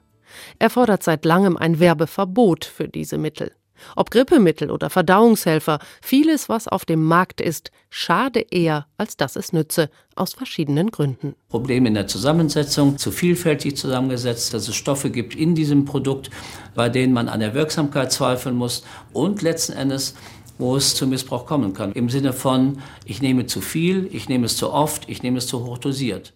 Er 0.60 0.70
fordert 0.70 1.02
seit 1.02 1.24
langem 1.24 1.56
ein 1.56 1.80
Werbeverbot 1.80 2.66
für 2.66 2.90
diese 2.90 3.18
Mittel. 3.18 3.54
Ob 3.96 4.12
Grippemittel 4.12 4.72
oder 4.72 4.90
Verdauungshelfer, 4.90 5.80
vieles, 6.02 6.50
was 6.50 6.68
auf 6.68 6.86
dem 6.86 7.04
Markt 7.04 7.42
ist, 7.42 7.72
schade 7.90 8.46
eher, 8.52 8.88
als 8.98 9.18
dass 9.18 9.36
es 9.36 9.54
nütze, 9.54 9.90
aus 10.16 10.34
verschiedenen 10.34 10.92
Gründen. 10.92 11.36
Probleme 11.50 11.88
in 11.88 11.94
der 11.94 12.08
Zusammensetzung, 12.08 12.98
zu 12.98 13.12
vielfältig 13.12 13.78
zusammengesetzt, 13.78 14.54
dass 14.54 14.68
es 14.68 14.76
Stoffe 14.76 15.10
gibt 15.10 15.36
in 15.36 15.56
diesem 15.56 15.86
Produkt, 15.86 16.30
bei 16.76 16.90
denen 16.90 17.14
man 17.14 17.30
an 17.30 17.40
der 17.40 17.54
Wirksamkeit 17.54 18.12
zweifeln 18.12 18.56
muss 18.56 18.84
und 19.14 19.42
letzten 19.42 19.74
Endes 19.74 20.16
wo 20.58 20.76
es 20.76 20.96
zu 20.96 21.08
Missbrauch 21.08 21.46
kommen 21.46 21.74
kann. 21.74 21.92
Im 21.94 22.10
Sinne 22.10 22.34
von, 22.34 22.80
ich 23.06 23.22
nehme 23.22 23.46
zu 23.46 23.62
viel, 23.62 24.10
ich 24.12 24.28
nehme 24.28 24.46
es 24.46 24.58
zu 24.58 24.72
oft, 24.72 25.08
ich 25.08 25.22
nehme 25.24 25.38
es 25.38 25.48
zu 25.48 25.64
hoch 25.64 25.78
dosiert. 25.78 26.34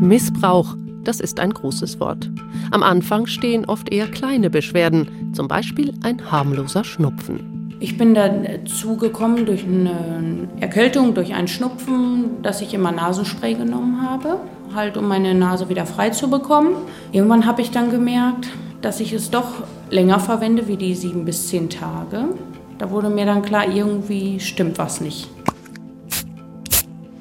Missbrauch 0.00 0.74
das 1.08 1.20
ist 1.20 1.40
ein 1.40 1.54
großes 1.54 2.00
Wort. 2.00 2.30
Am 2.70 2.82
Anfang 2.82 3.24
stehen 3.24 3.64
oft 3.64 3.90
eher 3.90 4.08
kleine 4.08 4.50
Beschwerden, 4.50 5.32
zum 5.32 5.48
Beispiel 5.48 5.94
ein 6.02 6.30
harmloser 6.30 6.84
Schnupfen. 6.84 7.78
Ich 7.80 7.96
bin 7.96 8.14
dazu 8.14 8.98
gekommen 8.98 9.46
durch 9.46 9.64
eine 9.64 10.48
Erkältung, 10.60 11.14
durch 11.14 11.32
einen 11.32 11.48
Schnupfen, 11.48 12.42
dass 12.42 12.60
ich 12.60 12.74
immer 12.74 12.92
Nasenspray 12.92 13.54
genommen 13.54 14.02
habe, 14.02 14.40
halt 14.74 14.98
um 14.98 15.08
meine 15.08 15.34
Nase 15.34 15.70
wieder 15.70 15.86
frei 15.86 16.10
zu 16.10 16.28
bekommen. 16.28 16.74
Irgendwann 17.10 17.46
habe 17.46 17.62
ich 17.62 17.70
dann 17.70 17.90
gemerkt, 17.90 18.48
dass 18.82 19.00
ich 19.00 19.14
es 19.14 19.30
doch 19.30 19.62
länger 19.88 20.20
verwende 20.20 20.68
wie 20.68 20.76
die 20.76 20.94
sieben 20.94 21.24
bis 21.24 21.48
zehn 21.48 21.70
Tage. 21.70 22.24
Da 22.76 22.90
wurde 22.90 23.08
mir 23.08 23.24
dann 23.24 23.40
klar, 23.40 23.66
irgendwie 23.66 24.40
stimmt 24.40 24.76
was 24.76 25.00
nicht. 25.00 25.30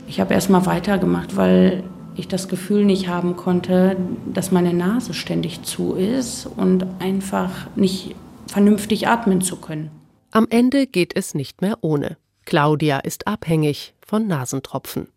Ich 0.07 0.19
habe 0.19 0.33
erst 0.33 0.49
mal 0.49 0.65
weitergemacht, 0.65 1.37
weil 1.37 1.83
ich 2.17 2.27
das 2.27 2.47
Gefühl 2.47 2.85
nicht 2.85 3.07
haben 3.07 3.35
konnte, 3.35 3.97
dass 4.33 4.51
meine 4.51 4.73
Nase 4.73 5.13
ständig 5.13 5.63
zu 5.63 5.93
ist 5.93 6.45
und 6.45 6.85
einfach 6.99 7.67
nicht 7.75 8.15
vernünftig 8.47 9.07
atmen 9.07 9.41
zu 9.41 9.57
können. 9.57 9.91
Am 10.31 10.47
Ende 10.49 10.87
geht 10.87 11.15
es 11.15 11.33
nicht 11.33 11.61
mehr 11.61 11.77
ohne. 11.81 12.17
Claudia 12.45 12.99
ist 12.99 13.27
abhängig 13.27 13.93
von 14.05 14.27
Nasentropfen. 14.27 15.09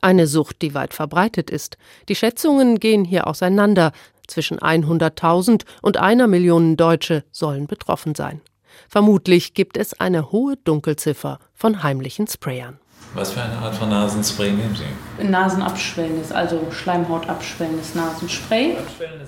Eine 0.00 0.26
Sucht, 0.26 0.62
die 0.62 0.74
weit 0.74 0.94
verbreitet 0.94 1.50
ist. 1.50 1.76
Die 2.08 2.14
Schätzungen 2.14 2.78
gehen 2.78 3.04
hier 3.04 3.26
auseinander. 3.26 3.92
Zwischen 4.26 4.58
100.000 4.58 5.64
und 5.80 5.96
einer 5.96 6.26
Million 6.26 6.76
Deutsche 6.76 7.24
sollen 7.30 7.66
betroffen 7.66 8.14
sein. 8.14 8.42
Vermutlich 8.88 9.54
gibt 9.54 9.76
es 9.76 9.98
eine 9.98 10.30
hohe 10.30 10.56
Dunkelziffer 10.56 11.38
von 11.54 11.82
heimlichen 11.82 12.26
Sprayern. 12.26 12.78
Was 13.14 13.32
für 13.32 13.40
eine 13.40 13.56
Art 13.56 13.74
von 13.74 13.88
Nasenspray 13.88 14.50
nehmen 14.50 14.76
Sie? 14.76 15.24
Nasenabschwellendes, 15.24 16.30
also 16.30 16.66
Schleimhautabschwellendes 16.70 17.94
Nasenspray. 17.94 18.76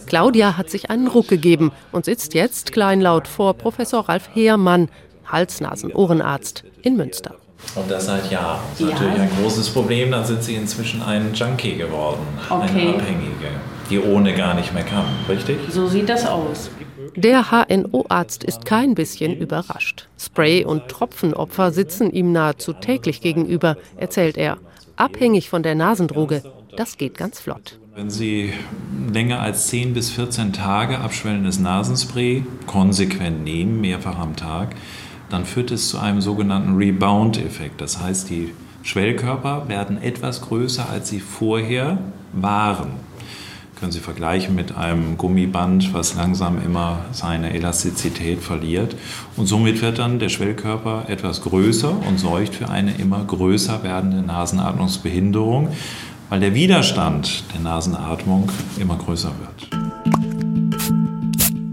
Claudia 0.06 0.56
hat 0.56 0.68
sich 0.70 0.90
einen 0.90 1.06
Ruck 1.06 1.28
gegeben 1.28 1.72
und 1.90 2.04
sitzt 2.04 2.34
jetzt 2.34 2.72
kleinlaut 2.72 3.26
vor 3.26 3.54
Professor 3.54 4.08
Ralf 4.08 4.28
Heermann, 4.34 4.88
Hals-Nasen-Ohrenarzt 5.26 6.64
in 6.82 6.96
Münster. 6.96 7.34
Und 7.74 7.90
das 7.90 8.06
seit 8.06 8.30
Jahren. 8.30 8.60
Das 8.72 8.80
ist 8.80 8.86
ja. 8.88 8.94
natürlich 8.94 9.20
ein 9.20 9.30
großes 9.42 9.70
Problem. 9.70 10.10
Dann 10.10 10.24
sind 10.24 10.42
Sie 10.42 10.54
inzwischen 10.54 11.02
ein 11.02 11.32
Junkie 11.34 11.76
geworden, 11.76 12.26
okay. 12.48 12.68
eine 12.68 12.94
Abhängige, 12.94 13.48
die 13.88 13.98
ohne 14.00 14.34
gar 14.34 14.54
nicht 14.54 14.72
mehr 14.74 14.84
kann, 14.84 15.06
richtig? 15.28 15.58
So 15.70 15.86
sieht 15.86 16.08
das 16.08 16.26
aus. 16.26 16.70
Der 17.16 17.50
HNO-Arzt 17.50 18.44
ist 18.44 18.64
kein 18.64 18.94
bisschen 18.94 19.36
überrascht. 19.36 20.08
Spray- 20.18 20.64
und 20.64 20.88
Tropfenopfer 20.88 21.72
sitzen 21.72 22.10
ihm 22.10 22.32
nahezu 22.32 22.72
täglich 22.72 23.20
gegenüber, 23.20 23.76
erzählt 23.96 24.36
er. 24.36 24.58
Abhängig 24.96 25.48
von 25.48 25.62
der 25.62 25.74
Nasendroge, 25.74 26.42
das 26.76 26.96
geht 26.96 27.16
ganz 27.16 27.40
flott. 27.40 27.78
Wenn 27.94 28.10
Sie 28.10 28.52
länger 29.12 29.40
als 29.40 29.66
10 29.68 29.94
bis 29.94 30.10
14 30.10 30.52
Tage 30.52 30.98
abschwellendes 30.98 31.58
Nasenspray 31.58 32.44
konsequent 32.66 33.42
nehmen, 33.42 33.80
mehrfach 33.80 34.18
am 34.18 34.36
Tag, 34.36 34.76
dann 35.28 35.44
führt 35.44 35.70
es 35.70 35.88
zu 35.88 35.98
einem 35.98 36.20
sogenannten 36.20 36.76
Rebound-Effekt. 36.76 37.80
Das 37.80 38.00
heißt, 38.00 38.30
die 38.30 38.52
Schwellkörper 38.82 39.68
werden 39.68 40.00
etwas 40.00 40.42
größer, 40.42 40.88
als 40.88 41.08
sie 41.08 41.20
vorher 41.20 41.98
waren. 42.32 42.90
Können 43.80 43.92
Sie 43.92 44.00
vergleichen 44.00 44.54
mit 44.54 44.76
einem 44.76 45.16
Gummiband, 45.16 45.94
was 45.94 46.14
langsam 46.14 46.62
immer 46.62 47.06
seine 47.12 47.54
Elastizität 47.54 48.40
verliert. 48.40 48.94
Und 49.38 49.46
somit 49.46 49.80
wird 49.80 49.98
dann 49.98 50.18
der 50.18 50.28
Schwellkörper 50.28 51.06
etwas 51.08 51.40
größer 51.40 51.90
und 52.06 52.20
sorgt 52.20 52.56
für 52.56 52.68
eine 52.68 52.96
immer 52.96 53.24
größer 53.24 53.82
werdende 53.82 54.20
Nasenatmungsbehinderung, 54.20 55.70
weil 56.28 56.40
der 56.40 56.54
Widerstand 56.54 57.42
der 57.54 57.62
Nasenatmung 57.62 58.52
immer 58.78 58.96
größer 58.96 59.32
wird. 59.40 59.70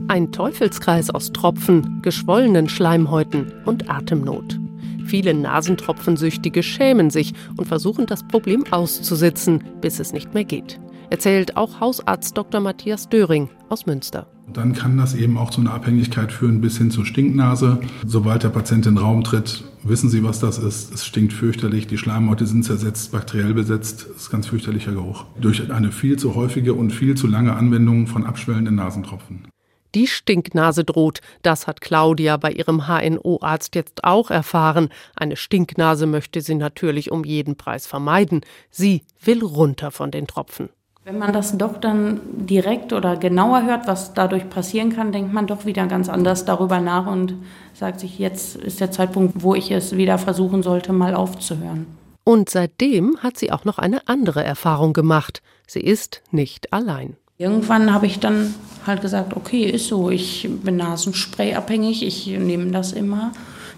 Ein 0.07 0.31
Teufelskreis 0.31 1.09
aus 1.09 1.33
Tropfen, 1.33 2.01
geschwollenen 2.03 2.69
Schleimhäuten 2.69 3.51
und 3.65 3.89
Atemnot. 3.89 4.57
Viele 5.05 5.33
Nasentropfensüchtige 5.33 6.63
schämen 6.63 7.09
sich 7.09 7.33
und 7.57 7.67
versuchen 7.67 8.05
das 8.05 8.23
Problem 8.23 8.63
auszusitzen, 8.71 9.61
bis 9.81 9.99
es 9.99 10.13
nicht 10.13 10.33
mehr 10.33 10.45
geht. 10.45 10.79
Erzählt 11.09 11.55
auch 11.55 11.79
Hausarzt 11.79 12.37
Dr. 12.37 12.59
Matthias 12.59 13.07
Döring 13.07 13.49
aus 13.69 13.85
Münster. 13.85 14.27
Dann 14.51 14.73
kann 14.73 14.97
das 14.97 15.13
eben 15.13 15.37
auch 15.37 15.49
zu 15.49 15.61
einer 15.61 15.73
Abhängigkeit 15.73 16.31
führen 16.31 16.61
bis 16.61 16.77
hin 16.77 16.91
zur 16.91 17.05
Stinknase. 17.05 17.79
Sobald 18.05 18.43
der 18.43 18.49
Patient 18.49 18.85
in 18.85 18.95
den 18.95 19.03
Raum 19.03 19.23
tritt, 19.23 19.63
wissen 19.83 20.09
Sie, 20.09 20.23
was 20.23 20.39
das 20.39 20.57
ist. 20.57 20.93
Es 20.93 21.05
stinkt 21.05 21.33
fürchterlich, 21.33 21.87
die 21.87 21.97
Schleimhäute 21.97 22.45
sind 22.45 22.63
zersetzt, 22.63 23.11
bakteriell 23.11 23.53
besetzt. 23.53 24.07
Das 24.09 24.23
ist 24.23 24.29
ganz 24.29 24.47
fürchterlicher 24.47 24.93
Geruch. 24.93 25.25
Durch 25.39 25.71
eine 25.71 25.91
viel 25.91 26.17
zu 26.17 26.35
häufige 26.35 26.73
und 26.73 26.91
viel 26.91 27.15
zu 27.15 27.27
lange 27.27 27.55
Anwendung 27.55 28.07
von 28.07 28.25
abschwellenden 28.25 28.75
Nasentropfen. 28.75 29.47
Die 29.95 30.07
Stinknase 30.07 30.83
droht. 30.83 31.21
Das 31.41 31.67
hat 31.67 31.81
Claudia 31.81 32.37
bei 32.37 32.51
ihrem 32.51 32.87
HNO-Arzt 32.87 33.75
jetzt 33.75 34.03
auch 34.03 34.29
erfahren. 34.29 34.89
Eine 35.15 35.37
Stinknase 35.37 36.05
möchte 36.05 36.41
sie 36.41 36.55
natürlich 36.55 37.11
um 37.11 37.23
jeden 37.23 37.55
Preis 37.55 37.87
vermeiden. 37.87 38.41
Sie 38.69 39.03
will 39.23 39.43
runter 39.43 39.91
von 39.91 40.11
den 40.11 40.27
Tropfen. 40.27 40.69
Wenn 41.07 41.19
man 41.19 41.31
das 41.31 41.57
doch 41.57 41.77
dann 41.77 42.19
direkt 42.35 42.91
oder 42.91 43.15
genauer 43.15 43.63
hört, 43.63 43.87
was 43.87 44.13
dadurch 44.13 44.49
passieren 44.49 44.93
kann, 44.93 45.13
denkt 45.13 45.31
man 45.31 45.47
doch 45.47 45.65
wieder 45.65 45.87
ganz 45.87 46.09
anders 46.09 46.43
darüber 46.43 46.81
nach 46.81 47.07
und 47.07 47.33
sagt 47.73 48.01
sich, 48.01 48.19
jetzt 48.19 48.57
ist 48.57 48.81
der 48.81 48.91
Zeitpunkt, 48.91 49.41
wo 49.41 49.55
ich 49.55 49.71
es 49.71 49.95
wieder 49.95 50.17
versuchen 50.17 50.63
sollte, 50.63 50.91
mal 50.91 51.15
aufzuhören. 51.15 51.85
Und 52.25 52.49
seitdem 52.49 53.19
hat 53.19 53.37
sie 53.37 53.53
auch 53.53 53.63
noch 53.63 53.77
eine 53.77 54.05
andere 54.09 54.43
Erfahrung 54.43 54.91
gemacht. 54.91 55.41
Sie 55.65 55.79
ist 55.79 56.23
nicht 56.31 56.73
allein. 56.73 57.15
Irgendwann 57.37 57.93
habe 57.93 58.05
ich 58.05 58.19
dann 58.19 58.53
halt 58.85 58.99
gesagt, 59.01 59.33
okay, 59.33 59.63
ist 59.63 59.87
so, 59.87 60.09
ich 60.09 60.49
bin 60.61 60.75
Nasenspray 60.75 61.55
abhängig, 61.55 62.03
ich 62.05 62.27
nehme 62.27 62.71
das 62.71 62.91
immer. 62.91 63.31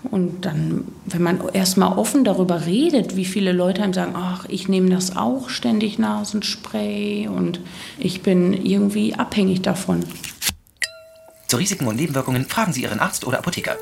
Und 0.04 0.46
dann, 0.46 0.86
wenn 1.06 1.22
man 1.22 1.42
erstmal 1.54 1.98
offen 1.98 2.24
darüber 2.24 2.66
redet, 2.66 3.16
wie 3.16 3.26
viele 3.26 3.52
Leute 3.52 3.84
einem 3.84 3.94
sagen, 3.94 4.14
ach, 4.16 4.46
ich 4.48 4.70
nehme 4.70 4.90
das 4.90 5.18
auch 5.18 5.50
ständig 5.50 6.00
Nasenspray 6.00 7.28
und 7.28 7.60
ich 7.98 8.22
bin 8.22 8.54
irgendwie 8.54 9.14
abhängig 9.14 9.62
davon. 9.62 10.04
Zu 11.48 11.58
Risiken 11.58 11.88
und 11.88 11.98
Nebenwirkungen 11.98 12.46
fragen 12.46 12.74
Sie 12.74 12.84
Ihren 12.84 13.00
Arzt 13.00 13.26
oder 13.26 13.40
Apotheker. 13.40 13.76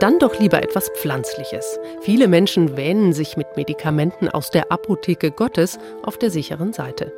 Dann 0.00 0.18
doch 0.18 0.38
lieber 0.38 0.62
etwas 0.62 0.90
Pflanzliches. 0.90 1.78
Viele 2.02 2.28
Menschen 2.28 2.76
wähnen 2.76 3.14
sich 3.14 3.36
mit 3.38 3.46
Medikamenten 3.56 4.28
aus 4.28 4.50
der 4.50 4.70
Apotheke 4.70 5.30
Gottes 5.30 5.78
auf 6.02 6.18
der 6.18 6.30
sicheren 6.30 6.74
Seite. 6.74 7.12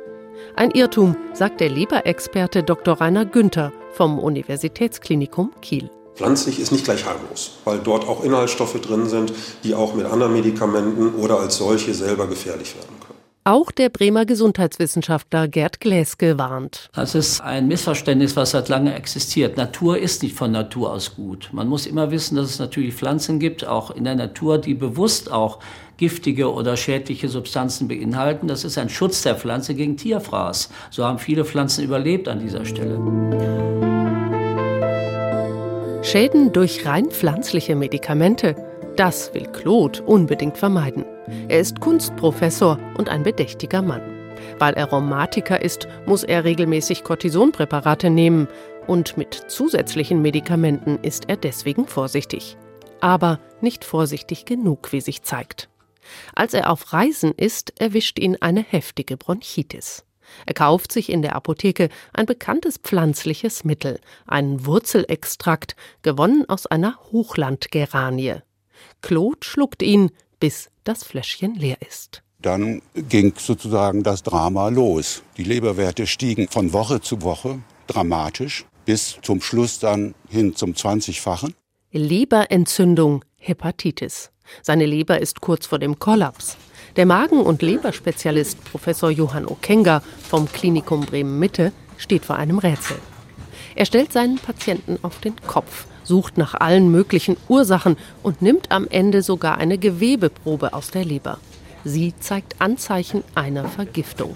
Ein 0.55 0.71
Irrtum, 0.71 1.15
sagt 1.33 1.61
der 1.61 1.69
Leberexperte 1.69 2.63
Dr. 2.63 2.99
Rainer 2.99 3.25
Günther 3.25 3.71
vom 3.91 4.19
Universitätsklinikum 4.19 5.51
Kiel. 5.61 5.89
Pflanzlich 6.15 6.59
ist 6.59 6.71
nicht 6.71 6.83
gleich 6.83 7.05
harmlos, 7.05 7.59
weil 7.63 7.79
dort 7.79 8.07
auch 8.07 8.23
Inhaltsstoffe 8.23 8.79
drin 8.81 9.07
sind, 9.07 9.31
die 9.63 9.73
auch 9.73 9.93
mit 9.93 10.05
anderen 10.05 10.33
Medikamenten 10.33 11.15
oder 11.15 11.39
als 11.39 11.57
solche 11.57 11.93
selber 11.93 12.27
gefährlich 12.27 12.75
werden. 12.75 12.98
Auch 13.45 13.71
der 13.71 13.89
Bremer 13.89 14.25
Gesundheitswissenschaftler 14.25 15.47
Gerd 15.47 15.79
Gläske 15.79 16.37
warnt. 16.37 16.89
Das 16.93 17.15
ist 17.15 17.41
ein 17.41 17.67
Missverständnis, 17.67 18.35
was 18.35 18.51
seit 18.51 18.69
langem 18.69 18.93
existiert. 18.93 19.57
Natur 19.57 19.97
ist 19.97 20.21
nicht 20.23 20.35
von 20.35 20.51
Natur 20.51 20.91
aus 20.91 21.15
gut. 21.15 21.49
Man 21.51 21.67
muss 21.67 21.85
immer 21.85 22.11
wissen, 22.11 22.35
dass 22.35 22.49
es 22.49 22.59
natürlich 22.59 22.93
Pflanzen 22.93 23.39
gibt, 23.39 23.65
auch 23.65 23.91
in 23.91 24.03
der 24.03 24.15
Natur, 24.15 24.57
die 24.57 24.73
bewusst 24.73 25.31
auch 25.31 25.59
giftige 25.97 26.53
oder 26.53 26.77
schädliche 26.77 27.29
Substanzen 27.29 27.87
beinhalten. 27.87 28.47
Das 28.47 28.63
ist 28.63 28.77
ein 28.77 28.89
Schutz 28.89 29.23
der 29.23 29.35
Pflanze 29.35 29.73
gegen 29.73 29.97
Tierfraß. 29.97 30.69
So 30.91 31.05
haben 31.05 31.19
viele 31.19 31.45
Pflanzen 31.45 31.83
überlebt 31.83 32.27
an 32.27 32.39
dieser 32.39 32.65
Stelle. 32.65 32.99
Schäden 36.03 36.51
durch 36.51 36.85
rein 36.85 37.09
pflanzliche 37.09 37.75
Medikamente 37.75 38.68
das 38.99 39.33
will 39.33 39.47
Claude 39.47 40.03
unbedingt 40.03 40.57
vermeiden. 40.57 41.05
Er 41.47 41.61
ist 41.61 41.79
Kunstprofessor 41.79 42.77
und 42.97 43.07
ein 43.07 43.23
bedächtiger 43.23 43.81
Mann. 43.81 44.01
Weil 44.57 44.73
er 44.73 44.89
Rheumatiker 44.89 45.61
ist, 45.61 45.87
muss 46.05 46.25
er 46.25 46.43
regelmäßig 46.43 47.05
Cortisonpräparate 47.05 48.09
nehmen 48.09 48.49
und 48.87 49.15
mit 49.15 49.33
zusätzlichen 49.47 50.21
Medikamenten 50.21 50.99
ist 51.01 51.29
er 51.29 51.37
deswegen 51.37 51.87
vorsichtig. 51.87 52.57
Aber 52.99 53.39
nicht 53.61 53.85
vorsichtig 53.85 54.43
genug, 54.43 54.91
wie 54.91 54.99
sich 54.99 55.23
zeigt. 55.23 55.69
Als 56.35 56.53
er 56.53 56.69
auf 56.69 56.91
Reisen 56.91 57.31
ist, 57.31 57.79
erwischt 57.79 58.19
ihn 58.19 58.35
eine 58.41 58.63
heftige 58.63 59.15
Bronchitis. 59.15 60.03
Er 60.45 60.53
kauft 60.53 60.91
sich 60.91 61.09
in 61.09 61.21
der 61.21 61.37
Apotheke 61.37 61.87
ein 62.13 62.25
bekanntes 62.25 62.77
pflanzliches 62.77 63.63
Mittel, 63.63 64.01
einen 64.27 64.65
Wurzelextrakt, 64.65 65.77
gewonnen 66.01 66.43
aus 66.49 66.67
einer 66.67 66.97
Hochlandgeranie. 67.11 68.41
Claude 69.01 69.39
schluckt 69.41 69.81
ihn, 69.81 70.11
bis 70.39 70.69
das 70.83 71.03
Fläschchen 71.03 71.55
leer 71.55 71.77
ist. 71.87 72.23
Dann 72.41 72.81
ging 72.95 73.33
sozusagen 73.37 74.03
das 74.03 74.23
Drama 74.23 74.69
los. 74.69 75.23
Die 75.37 75.43
Leberwerte 75.43 76.07
stiegen 76.07 76.47
von 76.47 76.71
Woche 76.71 77.01
zu 77.01 77.21
Woche 77.21 77.59
dramatisch 77.87 78.65
bis 78.85 79.19
zum 79.21 79.41
Schluss 79.41 79.79
dann 79.79 80.15
hin 80.29 80.55
zum 80.55 80.73
20-fachen. 80.73 81.53
Leberentzündung, 81.91 83.25
Hepatitis. 83.37 84.31
Seine 84.61 84.85
Leber 84.85 85.19
ist 85.19 85.41
kurz 85.41 85.67
vor 85.67 85.79
dem 85.79 85.99
Kollaps. 85.99 86.57
Der 86.95 87.05
Magen- 87.05 87.41
und 87.41 87.61
Leberspezialist 87.61 88.63
Professor 88.63 89.11
Johann 89.11 89.45
Okenga 89.45 90.01
vom 90.27 90.51
Klinikum 90.51 91.05
Bremen 91.05 91.37
Mitte 91.39 91.71
steht 91.97 92.25
vor 92.25 92.37
einem 92.37 92.57
Rätsel. 92.57 92.97
Er 93.75 93.85
stellt 93.85 94.11
seinen 94.11 94.37
Patienten 94.37 94.97
auf 95.03 95.19
den 95.19 95.35
Kopf 95.41 95.85
sucht 96.09 96.39
nach 96.39 96.55
allen 96.55 96.91
möglichen 96.91 97.37
Ursachen 97.47 97.95
und 98.23 98.41
nimmt 98.41 98.71
am 98.71 98.87
Ende 98.89 99.21
sogar 99.21 99.59
eine 99.59 99.77
Gewebeprobe 99.77 100.73
aus 100.73 100.89
der 100.89 101.05
Leber. 101.05 101.37
Sie 101.85 102.13
zeigt 102.19 102.59
Anzeichen 102.59 103.23
einer 103.35 103.65
Vergiftung. 103.65 104.35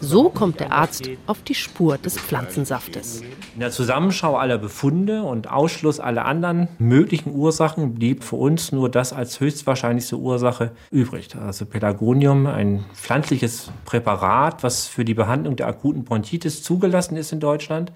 So 0.00 0.30
kommt 0.30 0.60
der 0.60 0.72
Arzt 0.72 1.10
auf 1.26 1.42
die 1.42 1.54
Spur 1.54 1.98
des 1.98 2.16
Pflanzensaftes. 2.16 3.22
In 3.54 3.60
der 3.60 3.70
Zusammenschau 3.70 4.36
aller 4.36 4.56
Befunde 4.56 5.24
und 5.24 5.50
Ausschluss 5.50 6.00
aller 6.00 6.24
anderen 6.24 6.68
möglichen 6.78 7.34
Ursachen 7.34 7.92
blieb 7.94 8.24
für 8.24 8.36
uns 8.36 8.72
nur 8.72 8.88
das 8.88 9.12
als 9.12 9.40
höchstwahrscheinlichste 9.40 10.16
Ursache 10.16 10.70
übrig. 10.90 11.28
Also 11.36 11.66
Pelargonium, 11.66 12.46
ein 12.46 12.84
pflanzliches 12.94 13.70
Präparat, 13.84 14.62
was 14.62 14.86
für 14.86 15.04
die 15.04 15.14
Behandlung 15.14 15.56
der 15.56 15.66
akuten 15.66 16.04
Bronchitis 16.04 16.62
zugelassen 16.62 17.16
ist 17.16 17.32
in 17.32 17.40
Deutschland 17.40 17.92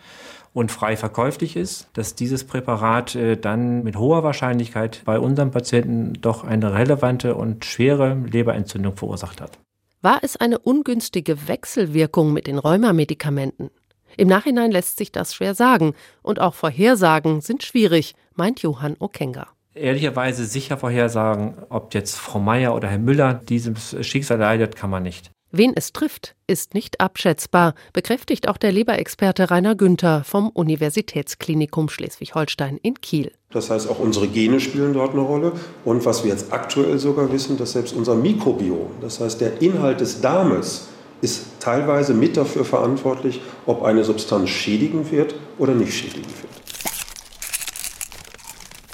und 0.55 0.71
frei 0.73 0.97
verkäuflich 0.97 1.57
ist, 1.57 1.89
dass 1.93 2.15
dieses 2.15 2.45
Präparat 2.45 3.15
äh, 3.15 3.37
dann 3.37 3.83
mit 3.83 3.97
hoher 3.97 4.23
Wahrscheinlichkeit 4.23 5.03
bei 5.05 5.19
unseren 5.19 5.51
Patienten 5.51 6.15
doch 6.15 6.45
eine 6.45 6.73
relevante 6.73 7.35
und 7.35 7.67
schwere 7.67 8.15
Leberentzündung 8.15 8.97
verursacht 8.97 9.43
hat. 9.43 9.59
War 10.01 10.21
es 10.23 10.37
eine 10.37 10.59
ungünstige 10.59 11.49
Wechselwirkung 11.49 12.33
mit 12.33 12.47
den 12.47 12.59
Rheumamedikamenten? 12.59 13.71
Im 14.17 14.29
Nachhinein 14.29 14.71
lässt 14.71 14.97
sich 14.97 15.11
das 15.11 15.35
schwer 15.35 15.55
sagen 15.55 15.95
und 16.23 16.41
auch 16.41 16.55
Vorhersagen 16.55 17.41
sind 17.41 17.65
schwierig, 17.65 18.15
meint 18.35 18.63
Johann 18.63 18.97
Okenga. 18.99 19.49
Ehrlicherweise 19.75 20.45
sicher 20.45 20.77
vorhersagen, 20.77 21.57
ob 21.69 21.95
jetzt 21.95 22.15
Frau 22.15 22.39
Meier 22.39 22.77
oder 22.77 22.87
Herr 22.87 22.99
Müller 22.99 23.35
dieses 23.35 23.97
Schicksal 24.07 24.39
leidet, 24.39 24.77
kann 24.77 24.91
man 24.91 25.03
nicht. 25.03 25.33
Wen 25.57 25.73
es 25.77 25.93
trifft, 25.93 26.35
ist 26.49 26.75
nicht 26.75 27.01
abschätzbar, 27.01 27.77
bekräftigt 27.93 28.49
auch 28.49 28.57
der 28.57 28.73
Leberexperte 28.73 29.53
Rainer 29.53 29.77
Günther 29.77 30.25
vom 30.25 30.49
Universitätsklinikum 30.49 31.89
Schleswig-Holstein 31.89 32.77
in 32.83 33.01
Kiel. 33.01 33.31
Das 33.51 33.71
heißt, 33.71 33.89
auch 33.89 34.01
unsere 34.01 34.27
Gene 34.27 34.59
spielen 34.59 34.95
dort 34.95 35.13
eine 35.13 35.21
Rolle. 35.21 35.53
Und 35.85 36.05
was 36.05 36.25
wir 36.25 36.33
jetzt 36.33 36.53
aktuell 36.53 36.99
sogar 36.99 37.31
wissen, 37.33 37.57
dass 37.57 37.71
selbst 37.71 37.95
unser 37.95 38.17
Mikrobiom, 38.17 38.97
das 39.01 39.21
heißt 39.21 39.41
der 39.41 39.63
Inhalt 39.63 40.01
des 40.01 40.21
Darmes, 40.21 40.89
ist 41.21 41.45
teilweise 41.61 42.15
mit 42.15 42.37
dafür 42.37 42.65
verantwortlich, 42.65 43.41
ob 43.65 43.85
eine 43.85 44.03
Substanz 44.03 44.51
schädigend 44.51 45.13
wird 45.13 45.37
oder 45.59 45.73
nicht 45.73 45.95
schädigend 45.95 46.35
wird. 46.43 46.53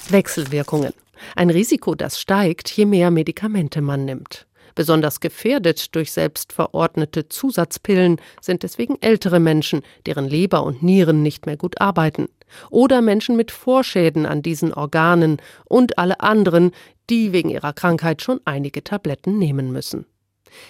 Wechselwirkungen. 0.09 0.93
Ein 1.35 1.49
Risiko, 1.49 1.95
das 1.95 2.19
steigt, 2.19 2.69
je 2.69 2.85
mehr 2.85 3.09
Medikamente 3.09 3.81
man 3.81 4.05
nimmt. 4.05 4.45
Besonders 4.75 5.19
gefährdet 5.19 5.95
durch 5.95 6.11
selbstverordnete 6.11 7.29
Zusatzpillen 7.29 8.17
sind 8.41 8.63
deswegen 8.63 8.97
ältere 9.01 9.39
Menschen, 9.39 9.81
deren 10.05 10.27
Leber 10.27 10.63
und 10.63 10.83
Nieren 10.83 11.23
nicht 11.23 11.45
mehr 11.45 11.57
gut 11.57 11.79
arbeiten. 11.81 12.27
Oder 12.69 13.01
Menschen 13.01 13.35
mit 13.35 13.51
Vorschäden 13.51 14.25
an 14.25 14.41
diesen 14.41 14.73
Organen 14.73 15.37
und 15.65 15.97
alle 15.97 16.19
anderen, 16.19 16.71
die 17.09 17.31
wegen 17.31 17.49
ihrer 17.49 17.73
Krankheit 17.73 18.21
schon 18.21 18.41
einige 18.45 18.83
Tabletten 18.83 19.37
nehmen 19.37 19.71
müssen. 19.71 20.05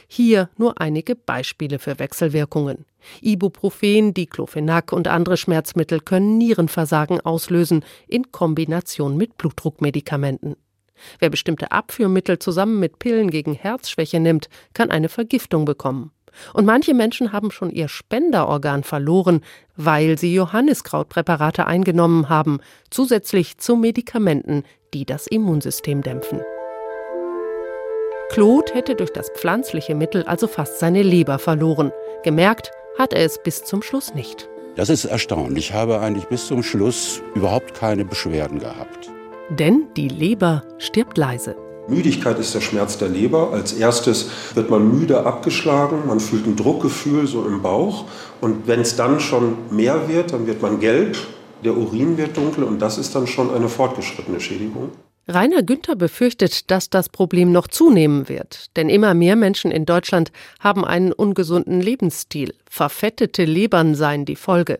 Hier 0.07 0.49
nur 0.57 0.79
einige 0.79 1.15
Beispiele 1.15 1.79
für 1.79 1.99
Wechselwirkungen. 1.99 2.85
Ibuprofen, 3.21 4.13
Diclofenac 4.13 4.91
und 4.91 5.07
andere 5.07 5.37
Schmerzmittel 5.37 5.99
können 5.99 6.37
Nierenversagen 6.37 7.19
auslösen 7.21 7.83
in 8.07 8.31
Kombination 8.31 9.17
mit 9.17 9.37
Blutdruckmedikamenten. 9.37 10.55
Wer 11.19 11.29
bestimmte 11.29 11.71
Abführmittel 11.71 12.39
zusammen 12.39 12.79
mit 12.79 12.99
Pillen 12.99 13.29
gegen 13.29 13.53
Herzschwäche 13.53 14.19
nimmt, 14.19 14.49
kann 14.73 14.91
eine 14.91 15.09
Vergiftung 15.09 15.65
bekommen. 15.65 16.11
Und 16.53 16.65
manche 16.65 16.93
Menschen 16.93 17.33
haben 17.33 17.51
schon 17.51 17.69
ihr 17.69 17.87
Spenderorgan 17.87 18.83
verloren, 18.83 19.41
weil 19.75 20.17
sie 20.17 20.33
Johanniskrautpräparate 20.33 21.67
eingenommen 21.67 22.29
haben, 22.29 22.59
zusätzlich 22.89 23.57
zu 23.57 23.75
Medikamenten, 23.75 24.63
die 24.93 25.05
das 25.05 25.27
Immunsystem 25.27 26.01
dämpfen. 26.01 26.41
Claude 28.31 28.73
hätte 28.73 28.95
durch 28.95 29.11
das 29.11 29.29
pflanzliche 29.29 29.93
Mittel 29.93 30.23
also 30.23 30.47
fast 30.47 30.79
seine 30.79 31.03
Leber 31.03 31.37
verloren. 31.37 31.91
Gemerkt 32.23 32.71
hat 32.97 33.13
er 33.13 33.25
es 33.25 33.43
bis 33.43 33.65
zum 33.65 33.81
Schluss 33.81 34.13
nicht. 34.13 34.47
Das 34.75 34.89
ist 34.89 35.03
erstaunlich. 35.03 35.69
Ich 35.69 35.73
habe 35.73 35.99
eigentlich 35.99 36.25
bis 36.25 36.47
zum 36.47 36.63
Schluss 36.63 37.21
überhaupt 37.35 37.73
keine 37.73 38.05
Beschwerden 38.05 38.59
gehabt. 38.59 39.11
Denn 39.59 39.87
die 39.97 40.07
Leber 40.07 40.63
stirbt 40.77 41.17
leise. 41.17 41.57
Müdigkeit 41.89 42.39
ist 42.39 42.55
der 42.55 42.61
Schmerz 42.61 42.97
der 42.97 43.09
Leber. 43.09 43.51
Als 43.51 43.73
erstes 43.73 44.29
wird 44.53 44.69
man 44.69 44.97
müde 44.97 45.25
abgeschlagen, 45.25 46.07
man 46.07 46.21
fühlt 46.21 46.47
ein 46.47 46.55
Druckgefühl 46.55 47.27
so 47.27 47.45
im 47.45 47.61
Bauch. 47.61 48.05
Und 48.39 48.65
wenn 48.67 48.79
es 48.79 48.95
dann 48.95 49.19
schon 49.19 49.57
mehr 49.69 50.07
wird, 50.07 50.31
dann 50.31 50.47
wird 50.47 50.61
man 50.61 50.79
gelb, 50.79 51.17
der 51.65 51.75
Urin 51.75 52.17
wird 52.17 52.37
dunkel 52.37 52.63
und 52.63 52.81
das 52.81 52.97
ist 52.97 53.13
dann 53.13 53.27
schon 53.27 53.53
eine 53.53 53.67
fortgeschrittene 53.67 54.39
Schädigung. 54.39 54.91
Rainer 55.27 55.63
Günther 55.63 55.97
befürchtet, 55.97 56.71
dass 56.71 56.89
das 56.89 57.09
Problem 57.09 57.51
noch 57.51 57.67
zunehmen 57.67 58.29
wird, 58.29 58.75
denn 58.77 58.87
immer 58.87 59.13
mehr 59.13 59.35
Menschen 59.35 59.69
in 59.69 59.85
Deutschland 59.85 60.31
haben 60.61 60.85
einen 60.85 61.11
ungesunden 61.11 61.81
Lebensstil. 61.81 62.53
Verfettete 62.69 63.43
Lebern 63.43 63.95
seien 63.95 64.23
die 64.23 64.37
Folge. 64.37 64.79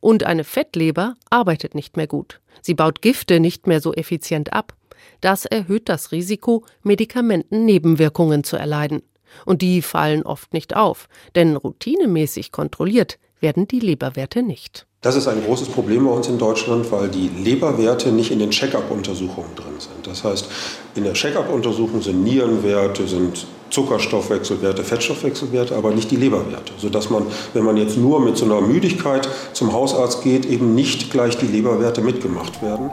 Und 0.00 0.24
eine 0.24 0.44
Fettleber 0.44 1.14
arbeitet 1.30 1.74
nicht 1.74 1.96
mehr 1.96 2.06
gut. 2.06 2.40
Sie 2.60 2.74
baut 2.74 3.02
Gifte 3.02 3.40
nicht 3.40 3.66
mehr 3.66 3.80
so 3.80 3.92
effizient 3.92 4.52
ab. 4.52 4.74
Das 5.20 5.44
erhöht 5.44 5.88
das 5.88 6.12
Risiko, 6.12 6.64
Medikamentennebenwirkungen 6.82 8.44
zu 8.44 8.56
erleiden. 8.56 9.02
Und 9.46 9.62
die 9.62 9.82
fallen 9.82 10.24
oft 10.24 10.52
nicht 10.52 10.76
auf, 10.76 11.08
denn 11.34 11.56
routinemäßig 11.56 12.52
kontrolliert 12.52 13.18
werden 13.40 13.66
die 13.66 13.80
Leberwerte 13.80 14.42
nicht. 14.42 14.86
Das 15.02 15.16
ist 15.16 15.26
ein 15.26 15.42
großes 15.44 15.70
Problem 15.70 16.04
bei 16.04 16.12
uns 16.12 16.28
in 16.28 16.38
Deutschland, 16.38 16.92
weil 16.92 17.08
die 17.08 17.26
Leberwerte 17.28 18.12
nicht 18.12 18.30
in 18.30 18.38
den 18.38 18.50
Check-up-Untersuchungen 18.50 19.52
drin 19.56 19.74
sind. 19.80 20.06
Das 20.06 20.22
heißt, 20.22 20.46
in 20.94 21.02
der 21.02 21.14
Check-up-Untersuchung 21.14 22.00
sind 22.00 22.22
Nierenwerte, 22.22 23.08
sind 23.08 23.44
Zuckerstoffwechselwerte, 23.70 24.84
Fettstoffwechselwerte, 24.84 25.74
aber 25.74 25.90
nicht 25.90 26.08
die 26.12 26.16
Leberwerte. 26.16 26.72
Sodass 26.78 27.10
man, 27.10 27.26
wenn 27.52 27.64
man 27.64 27.76
jetzt 27.78 27.96
nur 27.96 28.20
mit 28.20 28.36
so 28.36 28.44
einer 28.44 28.60
Müdigkeit 28.60 29.28
zum 29.54 29.72
Hausarzt 29.72 30.22
geht, 30.22 30.46
eben 30.46 30.76
nicht 30.76 31.10
gleich 31.10 31.36
die 31.36 31.48
Leberwerte 31.48 32.00
mitgemacht 32.00 32.62
werden. 32.62 32.92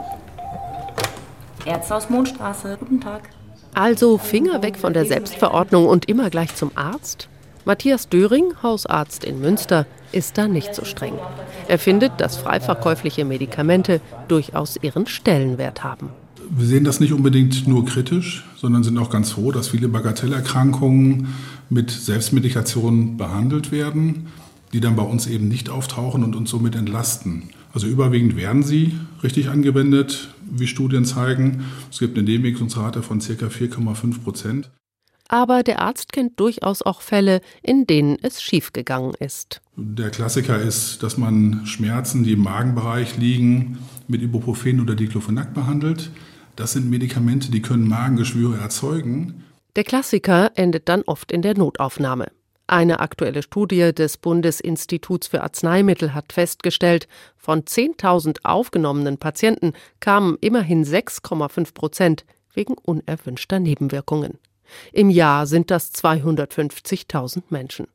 Ärzte 1.64 1.94
aus 1.94 2.10
Mondstraße, 2.10 2.76
guten 2.80 3.00
Tag. 3.00 3.28
Also 3.72 4.18
Finger 4.18 4.64
weg 4.64 4.78
von 4.78 4.94
der 4.94 5.06
Selbstverordnung 5.06 5.86
und 5.86 6.08
immer 6.08 6.28
gleich 6.28 6.56
zum 6.56 6.72
Arzt? 6.74 7.28
Matthias 7.66 8.08
Döring, 8.08 8.54
Hausarzt 8.62 9.22
in 9.24 9.40
Münster, 9.40 9.86
ist 10.12 10.38
da 10.38 10.48
nicht 10.48 10.74
so 10.74 10.84
streng. 10.84 11.12
Er 11.68 11.78
findet, 11.78 12.18
dass 12.18 12.38
freiverkäufliche 12.38 13.24
Medikamente 13.24 14.00
durchaus 14.28 14.78
ihren 14.80 15.06
Stellenwert 15.06 15.84
haben. 15.84 16.08
Wir 16.48 16.66
sehen 16.66 16.84
das 16.84 16.98
nicht 16.98 17.12
unbedingt 17.12 17.68
nur 17.68 17.84
kritisch, 17.84 18.44
sondern 18.56 18.82
sind 18.82 18.98
auch 18.98 19.10
ganz 19.10 19.32
froh, 19.32 19.52
dass 19.52 19.68
viele 19.68 19.88
Bagatellerkrankungen 19.88 21.28
mit 21.68 21.90
Selbstmedikation 21.90 23.18
behandelt 23.18 23.70
werden, 23.70 24.28
die 24.72 24.80
dann 24.80 24.96
bei 24.96 25.02
uns 25.02 25.26
eben 25.26 25.46
nicht 25.46 25.68
auftauchen 25.68 26.24
und 26.24 26.34
uns 26.34 26.50
somit 26.50 26.74
entlasten. 26.74 27.50
Also 27.72 27.86
überwiegend 27.86 28.36
werden 28.36 28.62
sie 28.62 28.98
richtig 29.22 29.48
angewendet, 29.48 30.28
wie 30.50 30.66
Studien 30.66 31.04
zeigen. 31.04 31.66
Es 31.90 32.00
gibt 32.00 32.16
eine 32.16 32.26
Nebenwirkungsrate 32.26 33.02
von 33.02 33.20
ca. 33.20 33.46
4,5 33.46 34.22
Prozent 34.24 34.70
aber 35.30 35.62
der 35.62 35.80
Arzt 35.80 36.12
kennt 36.12 36.40
durchaus 36.40 36.82
auch 36.82 37.00
Fälle, 37.02 37.40
in 37.62 37.86
denen 37.86 38.16
es 38.20 38.42
schiefgegangen 38.42 39.14
ist. 39.14 39.60
Der 39.76 40.10
Klassiker 40.10 40.60
ist, 40.60 41.04
dass 41.04 41.16
man 41.16 41.64
Schmerzen, 41.66 42.24
die 42.24 42.32
im 42.32 42.42
Magenbereich 42.42 43.16
liegen, 43.16 43.78
mit 44.08 44.22
Ibuprofen 44.22 44.80
oder 44.80 44.96
Diclofenac 44.96 45.54
behandelt. 45.54 46.10
Das 46.56 46.72
sind 46.72 46.90
Medikamente, 46.90 47.52
die 47.52 47.62
können 47.62 47.86
Magengeschwüre 47.88 48.58
erzeugen. 48.58 49.44
Der 49.76 49.84
Klassiker 49.84 50.50
endet 50.56 50.88
dann 50.88 51.02
oft 51.02 51.30
in 51.30 51.42
der 51.42 51.56
Notaufnahme. 51.56 52.26
Eine 52.66 52.98
aktuelle 52.98 53.44
Studie 53.44 53.92
des 53.94 54.16
Bundesinstituts 54.16 55.28
für 55.28 55.42
Arzneimittel 55.42 56.12
hat 56.12 56.32
festgestellt, 56.32 57.06
von 57.36 57.62
10.000 57.62 58.38
aufgenommenen 58.42 59.18
Patienten 59.18 59.74
kamen 60.00 60.38
immerhin 60.40 60.84
6,5 60.84 61.72
Prozent 61.72 62.24
wegen 62.52 62.74
unerwünschter 62.74 63.60
Nebenwirkungen. 63.60 64.38
Im 64.92 65.10
Jahr 65.10 65.46
sind 65.46 65.70
das 65.70 65.92
250.000 65.94 67.42
Menschen. 67.50 67.86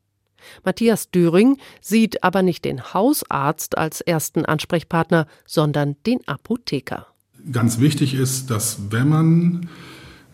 Matthias 0.63 1.09
Düring 1.09 1.57
sieht 1.81 2.23
aber 2.23 2.41
nicht 2.41 2.65
den 2.65 2.93
Hausarzt 2.93 3.77
als 3.77 4.01
ersten 4.01 4.45
Ansprechpartner, 4.45 5.27
sondern 5.45 5.95
den 6.05 6.25
Apotheker. 6.27 7.07
Ganz 7.51 7.79
wichtig 7.79 8.13
ist, 8.13 8.49
dass 8.49 8.91
wenn 8.91 9.09
man 9.09 9.69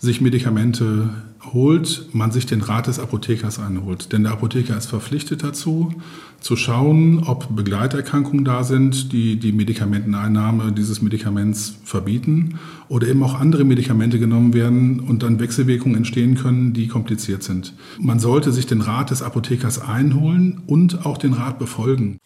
sich 0.02 0.20
Medikamente 0.20 1.10
holt, 1.54 2.08
man 2.12 2.32
sich 2.32 2.48
den 2.48 2.62
Rat 2.62 2.88
des 2.88 2.98
Apothekers 2.98 3.60
einholt. 3.60 4.12
Denn 4.12 4.24
der 4.24 4.32
Apotheker 4.32 4.76
ist 4.76 4.88
verpflichtet 4.88 5.44
dazu, 5.44 5.94
zu 6.40 6.56
schauen, 6.56 7.24
ob 7.24 7.56
Begleiterkrankungen 7.56 8.44
da 8.44 8.64
sind, 8.64 9.14
die 9.14 9.38
die 9.38 9.52
Medikamenteneinnahme 9.52 10.72
dieses 10.72 11.04
Medikaments 11.04 11.76
verbieten 11.84 12.60
oder 12.90 13.08
eben 13.08 13.22
auch 13.22 13.36
andere 13.40 13.64
Medikamente 13.64 14.18
genommen 14.18 14.56
werden 14.56 15.00
und 15.02 15.22
dann 15.22 15.40
Wechselwirkungen 15.40 15.98
entstehen 15.98 16.36
können, 16.36 16.74
die 16.74 16.88
kompliziert 16.88 17.44
sind. 17.44 17.76
Man 18.00 18.20
sollte 18.20 18.52
sich 18.52 18.66
den 18.66 18.82
Rat 18.82 19.12
des 19.12 19.22
Apothekers 19.22 19.80
einholen 19.80 20.64
und 20.66 21.06
auch 21.06 21.20
den 21.20 21.34
Rat 21.34 21.60
befolgen. 21.60 22.18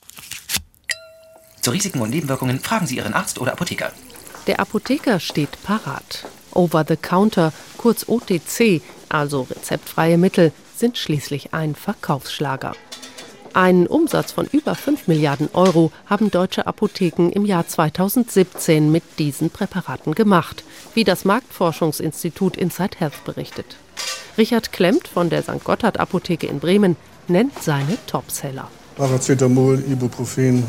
Zu 1.61 1.71
Risiken 1.71 1.99
und 1.99 2.11
Nebenwirkungen 2.11 2.59
fragen 2.59 2.87
Sie 2.87 2.95
Ihren 2.95 3.13
Arzt 3.13 3.39
oder 3.41 3.51
Apotheker. 3.51 3.91
Der 4.47 4.61
Apotheker 4.61 5.19
steht 5.19 5.61
parat. 5.63 6.25
Over-the-Counter, 6.55 7.53
kurz 7.77 8.07
OTC, 8.07 8.81
also 9.09 9.43
rezeptfreie 9.43 10.17
Mittel, 10.17 10.51
sind 10.75 10.97
schließlich 10.97 11.53
ein 11.53 11.75
Verkaufsschlager. 11.75 12.73
Einen 13.53 13.87
Umsatz 13.87 14.33
von 14.33 14.47
über 14.47 14.75
5 14.75 15.07
Milliarden 15.07 15.47
Euro 15.53 15.93
haben 16.07 16.29
deutsche 16.29 16.67
Apotheken 16.67 17.29
im 17.29 17.45
Jahr 17.45 17.65
2017 17.65 18.91
mit 18.91 19.03
diesen 19.17 19.49
Präparaten 19.49 20.13
gemacht, 20.13 20.65
wie 20.93 21.05
das 21.05 21.23
Marktforschungsinstitut 21.23 22.57
Inside 22.57 22.97
Health 22.97 23.23
berichtet. 23.23 23.77
Richard 24.37 24.73
Klemmt 24.73 25.07
von 25.07 25.29
der 25.29 25.41
St. 25.43 25.63
Gotthard 25.63 26.01
Apotheke 26.01 26.47
in 26.47 26.59
Bremen 26.59 26.97
nennt 27.29 27.63
seine 27.63 27.97
Topseller. 28.07 28.69
Paracetamol, 28.97 29.81
Ibuprofen, 29.89 30.65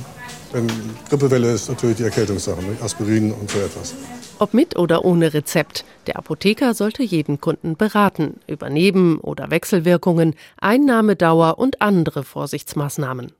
Grippewelle 1.08 1.52
ist, 1.52 1.68
natürlich 1.68 1.96
die 1.96 2.04
Erkältungssachen, 2.04 2.64
Aspirin 2.82 3.32
und 3.32 3.50
so 3.50 3.58
etwas. 3.58 3.94
Ob 4.38 4.52
mit 4.52 4.76
oder 4.76 5.06
ohne 5.06 5.32
Rezept, 5.32 5.86
der 6.06 6.16
Apotheker 6.18 6.74
sollte 6.74 7.02
jeden 7.02 7.40
Kunden 7.40 7.76
beraten 7.76 8.38
über 8.46 8.68
Neben- 8.68 9.18
oder 9.18 9.50
Wechselwirkungen, 9.50 10.34
Einnahmedauer 10.60 11.58
und 11.58 11.80
andere 11.80 12.22
Vorsichtsmaßnahmen. 12.22 13.32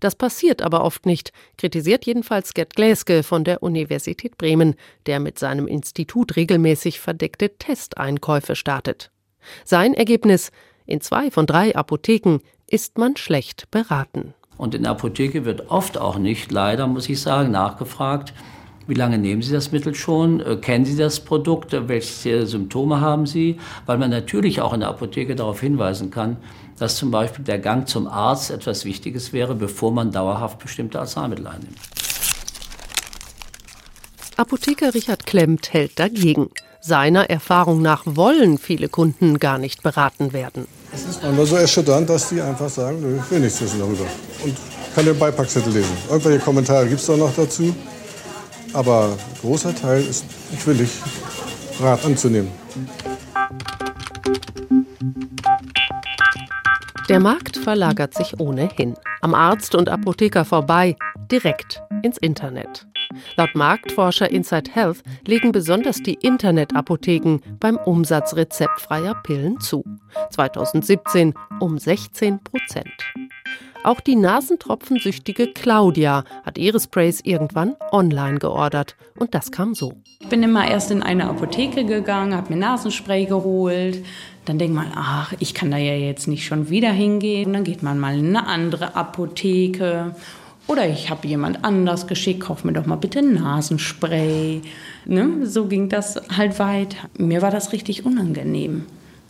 Das 0.00 0.14
passiert 0.14 0.62
aber 0.62 0.84
oft 0.84 1.04
nicht, 1.04 1.32
kritisiert 1.58 2.06
jedenfalls 2.06 2.54
Gerd 2.54 2.74
Gläske 2.74 3.22
von 3.22 3.44
der 3.44 3.62
Universität 3.62 4.38
Bremen, 4.38 4.74
der 5.04 5.20
mit 5.20 5.38
seinem 5.38 5.68
Institut 5.68 6.34
regelmäßig 6.34 6.98
verdeckte 6.98 7.50
Testeinkäufe 7.58 8.56
startet. 8.56 9.10
Sein 9.64 9.92
Ergebnis: 9.92 10.50
In 10.86 11.02
zwei 11.02 11.30
von 11.30 11.44
drei 11.44 11.76
Apotheken 11.76 12.38
ist 12.66 12.96
man 12.96 13.16
schlecht 13.18 13.70
beraten. 13.70 14.32
Und 14.56 14.74
in 14.74 14.84
der 14.84 14.92
Apotheke 14.92 15.44
wird 15.44 15.70
oft 15.70 15.98
auch 15.98 16.18
nicht, 16.18 16.50
leider 16.50 16.86
muss 16.86 17.08
ich 17.08 17.20
sagen, 17.20 17.52
nachgefragt, 17.52 18.32
wie 18.88 18.94
lange 18.94 19.18
nehmen 19.18 19.42
Sie 19.42 19.52
das 19.52 19.70
Mittel 19.70 19.94
schon? 19.94 20.40
Äh, 20.40 20.56
kennen 20.56 20.86
Sie 20.86 20.96
das 20.96 21.20
Produkt? 21.20 21.76
Welche 21.88 22.46
Symptome 22.46 23.00
haben 23.00 23.26
Sie? 23.26 23.58
Weil 23.84 23.98
man 23.98 24.10
natürlich 24.10 24.62
auch 24.62 24.72
in 24.72 24.80
der 24.80 24.88
Apotheke 24.88 25.36
darauf 25.36 25.60
hinweisen 25.60 26.10
kann, 26.10 26.38
dass 26.78 26.96
zum 26.96 27.10
Beispiel 27.10 27.44
der 27.44 27.58
Gang 27.58 27.86
zum 27.86 28.08
Arzt 28.08 28.50
etwas 28.50 28.86
Wichtiges 28.86 29.34
wäre, 29.34 29.54
bevor 29.54 29.92
man 29.92 30.10
dauerhaft 30.10 30.58
bestimmte 30.58 30.98
Arzneimittel 30.98 31.46
einnimmt. 31.46 31.76
Apotheker 34.36 34.94
Richard 34.94 35.26
Klemmt 35.26 35.72
hält 35.74 35.98
dagegen. 35.98 36.48
Seiner 36.80 37.28
Erfahrung 37.28 37.82
nach 37.82 38.04
wollen 38.06 38.56
viele 38.56 38.88
Kunden 38.88 39.38
gar 39.38 39.58
nicht 39.58 39.82
beraten 39.82 40.32
werden. 40.32 40.66
Es 40.94 41.04
ist 41.04 41.22
manchmal 41.22 41.44
so 41.44 41.56
erschütternd, 41.56 42.08
dass 42.08 42.30
die 42.30 42.40
einfach 42.40 42.70
sagen, 42.70 43.20
ich 43.22 43.30
will 43.30 43.40
nichts 43.40 43.60
wissen 43.60 43.80
darüber. 43.80 44.06
Und 44.44 44.56
kann 44.94 45.04
den 45.04 45.18
Beipackzettel 45.18 45.72
lesen. 45.74 45.92
Irgendwelche 46.08 46.38
Kommentare 46.38 46.86
gibt 46.86 47.00
es 47.00 47.06
da 47.06 47.16
noch 47.16 47.34
dazu. 47.36 47.74
Aber 48.72 49.04
ein 49.12 49.40
großer 49.40 49.74
Teil 49.74 50.02
ist 50.02 50.24
nicht 50.50 50.66
willig, 50.66 50.90
Rat 51.80 52.04
anzunehmen. 52.04 52.50
Der 57.08 57.20
Markt 57.20 57.56
verlagert 57.56 58.14
sich 58.14 58.38
ohnehin. 58.38 58.94
Am 59.22 59.34
Arzt 59.34 59.74
und 59.74 59.88
Apotheker 59.88 60.44
vorbei, 60.44 60.96
direkt 61.30 61.82
ins 62.02 62.18
Internet. 62.18 62.86
Laut 63.36 63.54
Marktforscher 63.54 64.30
Inside 64.30 64.70
Health 64.72 65.02
legen 65.26 65.52
besonders 65.52 66.02
die 66.02 66.14
Internetapotheken 66.14 67.40
beim 67.58 67.76
Umsatz 67.76 68.34
rezeptfreier 68.34 69.14
Pillen 69.22 69.58
zu. 69.60 69.84
2017 70.30 71.34
um 71.60 71.78
16 71.78 72.42
Prozent. 72.44 72.92
Auch 73.88 74.00
die 74.00 74.16
nasentropfensüchtige 74.16 75.46
Claudia 75.46 76.24
hat 76.44 76.58
ihre 76.58 76.78
Sprays 76.78 77.22
irgendwann 77.24 77.74
online 77.90 78.38
geordert. 78.38 78.96
Und 79.18 79.34
das 79.34 79.50
kam 79.50 79.74
so. 79.74 79.94
Ich 80.20 80.28
bin 80.28 80.42
immer 80.42 80.68
erst 80.68 80.90
in 80.90 81.02
eine 81.02 81.24
Apotheke 81.24 81.86
gegangen, 81.86 82.34
habe 82.34 82.52
mir 82.52 82.60
Nasenspray 82.60 83.24
geholt. 83.24 84.04
Dann 84.44 84.58
denkt 84.58 84.74
man, 84.74 84.92
ach, 84.94 85.32
ich 85.38 85.54
kann 85.54 85.70
da 85.70 85.78
ja 85.78 85.94
jetzt 85.94 86.28
nicht 86.28 86.44
schon 86.44 86.68
wieder 86.68 86.92
hingehen. 86.92 87.46
Und 87.46 87.52
dann 87.54 87.64
geht 87.64 87.82
man 87.82 87.98
mal 87.98 88.18
in 88.18 88.36
eine 88.36 88.46
andere 88.46 88.94
Apotheke. 88.94 90.14
Oder 90.66 90.86
ich 90.86 91.08
habe 91.08 91.26
jemand 91.26 91.64
anders 91.64 92.06
geschickt, 92.06 92.40
kauf 92.40 92.64
mir 92.64 92.74
doch 92.74 92.84
mal 92.84 92.96
bitte 92.96 93.22
Nasenspray. 93.22 94.60
Ne? 95.06 95.46
So 95.46 95.64
ging 95.64 95.88
das 95.88 96.20
halt 96.36 96.58
weiter. 96.58 97.08
Mir 97.16 97.40
war 97.40 97.50
das 97.50 97.72
richtig 97.72 98.04
unangenehm. 98.04 98.84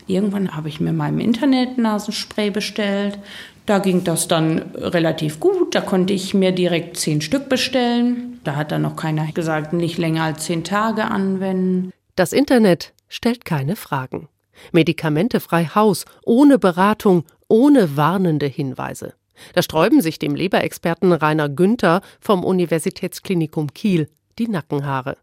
Irgendwann 0.09 0.57
habe 0.57 0.69
ich 0.69 0.81
mir 0.81 0.93
mal 0.93 1.11
im 1.11 1.21
Internet 1.21 1.79
Nasenspray 1.79 2.51
bestellt. 2.51 3.21
Da 3.69 3.81
ging 3.81 4.03
das 4.03 4.29
dann 4.29 4.71
relativ 4.77 5.41
gut. 5.41 5.75
Da 5.75 5.83
konnte 5.83 6.15
ich 6.15 6.33
mir 6.33 6.53
direkt 6.53 6.97
zehn 6.97 7.21
Stück 7.21 7.51
bestellen. 7.51 8.41
Da 8.43 8.57
hat 8.57 8.73
dann 8.73 8.81
noch 8.81 8.97
keiner 8.97 9.31
gesagt, 9.33 9.75
nicht 9.75 9.99
länger 9.99 10.23
als 10.23 10.47
zehn 10.47 10.65
Tage 10.65 11.05
anwenden. 11.05 11.93
Das 12.17 12.33
Internet 12.33 12.95
stellt 13.09 13.45
keine 13.45 13.77
Fragen. 13.77 14.29
Medikamentefrei 14.73 15.67
Haus, 15.67 16.07
ohne 16.25 16.59
Beratung, 16.59 17.25
ohne 17.47 17.95
warnende 17.95 18.47
Hinweise. 18.47 19.13
Da 19.53 19.61
sträuben 19.61 20.01
sich 20.01 20.19
dem 20.19 20.35
Leberexperten 20.35 21.13
Rainer 21.13 21.51
Günther 21.51 22.01
vom 22.21 22.45
Universitätsklinikum 22.45 23.75
Kiel 23.75 24.09
die 24.39 24.49
Nackenhaare. 24.49 25.19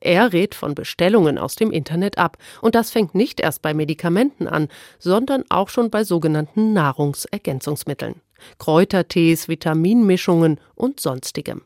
Er 0.00 0.32
rät 0.32 0.54
von 0.54 0.74
Bestellungen 0.74 1.38
aus 1.38 1.56
dem 1.56 1.70
Internet 1.70 2.18
ab, 2.18 2.36
und 2.60 2.74
das 2.74 2.90
fängt 2.90 3.14
nicht 3.14 3.40
erst 3.40 3.62
bei 3.62 3.74
Medikamenten 3.74 4.46
an, 4.46 4.68
sondern 4.98 5.44
auch 5.48 5.68
schon 5.68 5.90
bei 5.90 6.04
sogenannten 6.04 6.72
Nahrungsergänzungsmitteln, 6.72 8.20
Kräutertees, 8.58 9.48
Vitaminmischungen 9.48 10.60
und 10.74 11.00
sonstigem. 11.00 11.62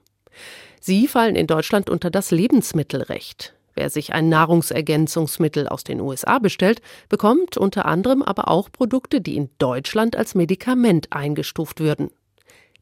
Sie 0.81 1.09
fallen 1.09 1.37
in 1.37 1.47
Deutschland 1.47 1.91
unter 1.91 2.11
das 2.11 2.31
Lebensmittelrecht. 2.31 3.55
Wer 3.75 3.91
sich 3.91 4.15
ein 4.15 4.29
Nahrungsergänzungsmittel 4.31 5.69
aus 5.69 5.85
den 5.85 6.01
USA 6.01 6.39
bestellt, 6.39 6.81
bekommt 7.11 7.59
unter 7.59 7.85
anderem 7.85 8.23
aber 8.23 8.49
auch 8.49 8.73
Produkte, 8.73 9.21
die 9.21 9.37
in 9.37 9.51
Deutschland 9.59 10.17
als 10.17 10.35
Medikament 10.35 11.13
eingestuft 11.13 11.81
würden. 11.81 12.11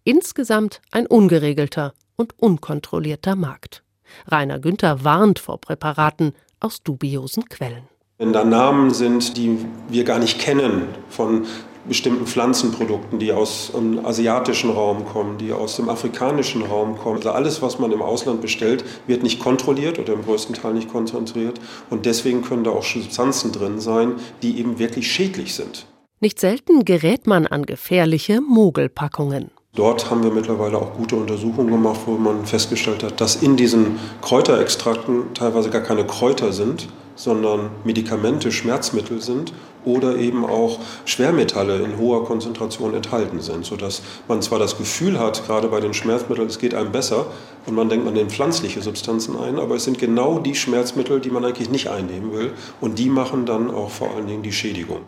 Insgesamt 0.05 0.81
ein 0.93 1.07
ungeregelter 1.07 1.95
und 2.17 2.39
unkontrollierter 2.39 3.37
Markt. 3.37 3.84
Rainer 4.31 4.59
Günther 4.59 5.05
warnt 5.05 5.39
vor 5.39 5.61
Präparaten 5.61 6.33
aus 6.61 6.83
dubiosen 6.83 7.49
Quellen. 7.49 7.89
Wenn 8.19 8.33
da 8.33 8.45
Namen 8.45 8.93
sind, 8.93 9.37
die 9.37 9.59
wir 9.89 10.05
gar 10.05 10.19
nicht 10.19 10.39
kennen, 10.39 10.89
von 11.09 11.47
bestimmten 11.87 12.27
Pflanzenprodukten, 12.27 13.19
die 13.19 13.33
aus 13.33 13.73
dem 13.75 14.05
asiatischen 14.05 14.71
Raum 14.71 15.05
kommen, 15.05 15.39
die 15.39 15.53
aus 15.53 15.77
dem 15.77 15.89
afrikanischen 15.89 16.63
Raum 16.63 16.97
kommen. 16.97 17.17
Also 17.17 17.31
alles, 17.31 17.63
was 17.63 17.79
man 17.79 17.93
im 17.93 18.03
Ausland 18.03 18.41
bestellt, 18.41 18.85
wird 19.07 19.23
nicht 19.23 19.41
kontrolliert 19.41 19.99
oder 19.99 20.15
im 20.15 20.23
größten 20.23 20.55
Teil 20.55 20.75
nicht 20.75 20.91
konzentriert. 20.91 21.61
Und 21.91 22.07
deswegen 22.07 22.43
können 22.43 22.65
da 22.65 22.71
auch 22.71 22.85
Substanzen 22.85 23.53
drin 23.53 23.81
sein, 23.81 24.15
die 24.43 24.59
eben 24.59 24.79
wirklich 24.79 25.11
schädlich 25.11 25.55
sind. 25.55 25.87
Nicht 26.21 26.41
selten 26.41 26.85
gerät 26.85 27.27
man 27.27 27.47
an 27.47 27.67
gefährliche 27.67 28.41
Mogelpackungen. 28.41 29.51
Dort 29.77 30.09
haben 30.09 30.23
wir 30.23 30.31
mittlerweile 30.31 30.79
auch 30.79 30.95
gute 30.95 31.17
Untersuchungen 31.17 31.73
gemacht, 31.73 32.03
wo 32.07 32.13
man 32.13 32.47
festgestellt 32.47 33.03
hat, 33.03 33.21
dass 33.21 33.35
in 33.35 33.57
diesen 33.57 33.99
Kräuterextrakten 34.23 35.35
teilweise 35.35 35.69
gar 35.69 35.81
keine 35.81 36.07
Kräuter 36.07 36.53
sind, 36.53 36.89
sondern 37.17 37.71
Medikamente, 37.83 38.53
Schmerzmittel 38.53 39.21
sind 39.21 39.53
oder 39.85 40.17
eben 40.17 40.45
auch 40.45 40.79
Schwermetalle 41.05 41.79
in 41.79 41.99
hoher 41.99 42.25
Konzentration 42.25 42.95
enthalten 42.95 43.41
sind, 43.41 43.65
sodass 43.65 44.03
man 44.29 44.43
zwar 44.43 44.61
das 44.61 44.79
Gefühl 44.79 45.19
hat, 45.19 45.45
gerade 45.45 45.67
bei 45.67 45.81
den 45.81 45.93
Schmerzmitteln, 45.93 46.47
es 46.47 46.61
geht 46.61 46.75
einem 46.75 46.93
besser 46.93 47.27
und 47.67 47.75
man 47.75 47.89
denkt, 47.89 48.05
man 48.05 48.15
nimmt 48.15 48.31
pflanzliche 48.31 48.81
Substanzen 48.81 49.37
ein, 49.37 49.59
aber 49.59 49.75
es 49.75 49.85
sind 49.85 49.99
genau 49.99 50.39
die 50.39 50.55
Schmerzmittel, 50.55 51.21
die 51.21 51.31
man 51.31 51.45
eigentlich 51.45 51.71
nicht 51.71 51.89
einnehmen 51.89 52.33
will 52.33 52.53
und 52.81 53.01
die 53.01 53.09
machen 53.09 53.45
dann 53.45 53.73
auch 53.73 53.91
vor 53.91 54.13
allen 54.15 54.29
Dingen 54.29 54.45
die 54.45 54.53
Schädigung. 54.53 55.01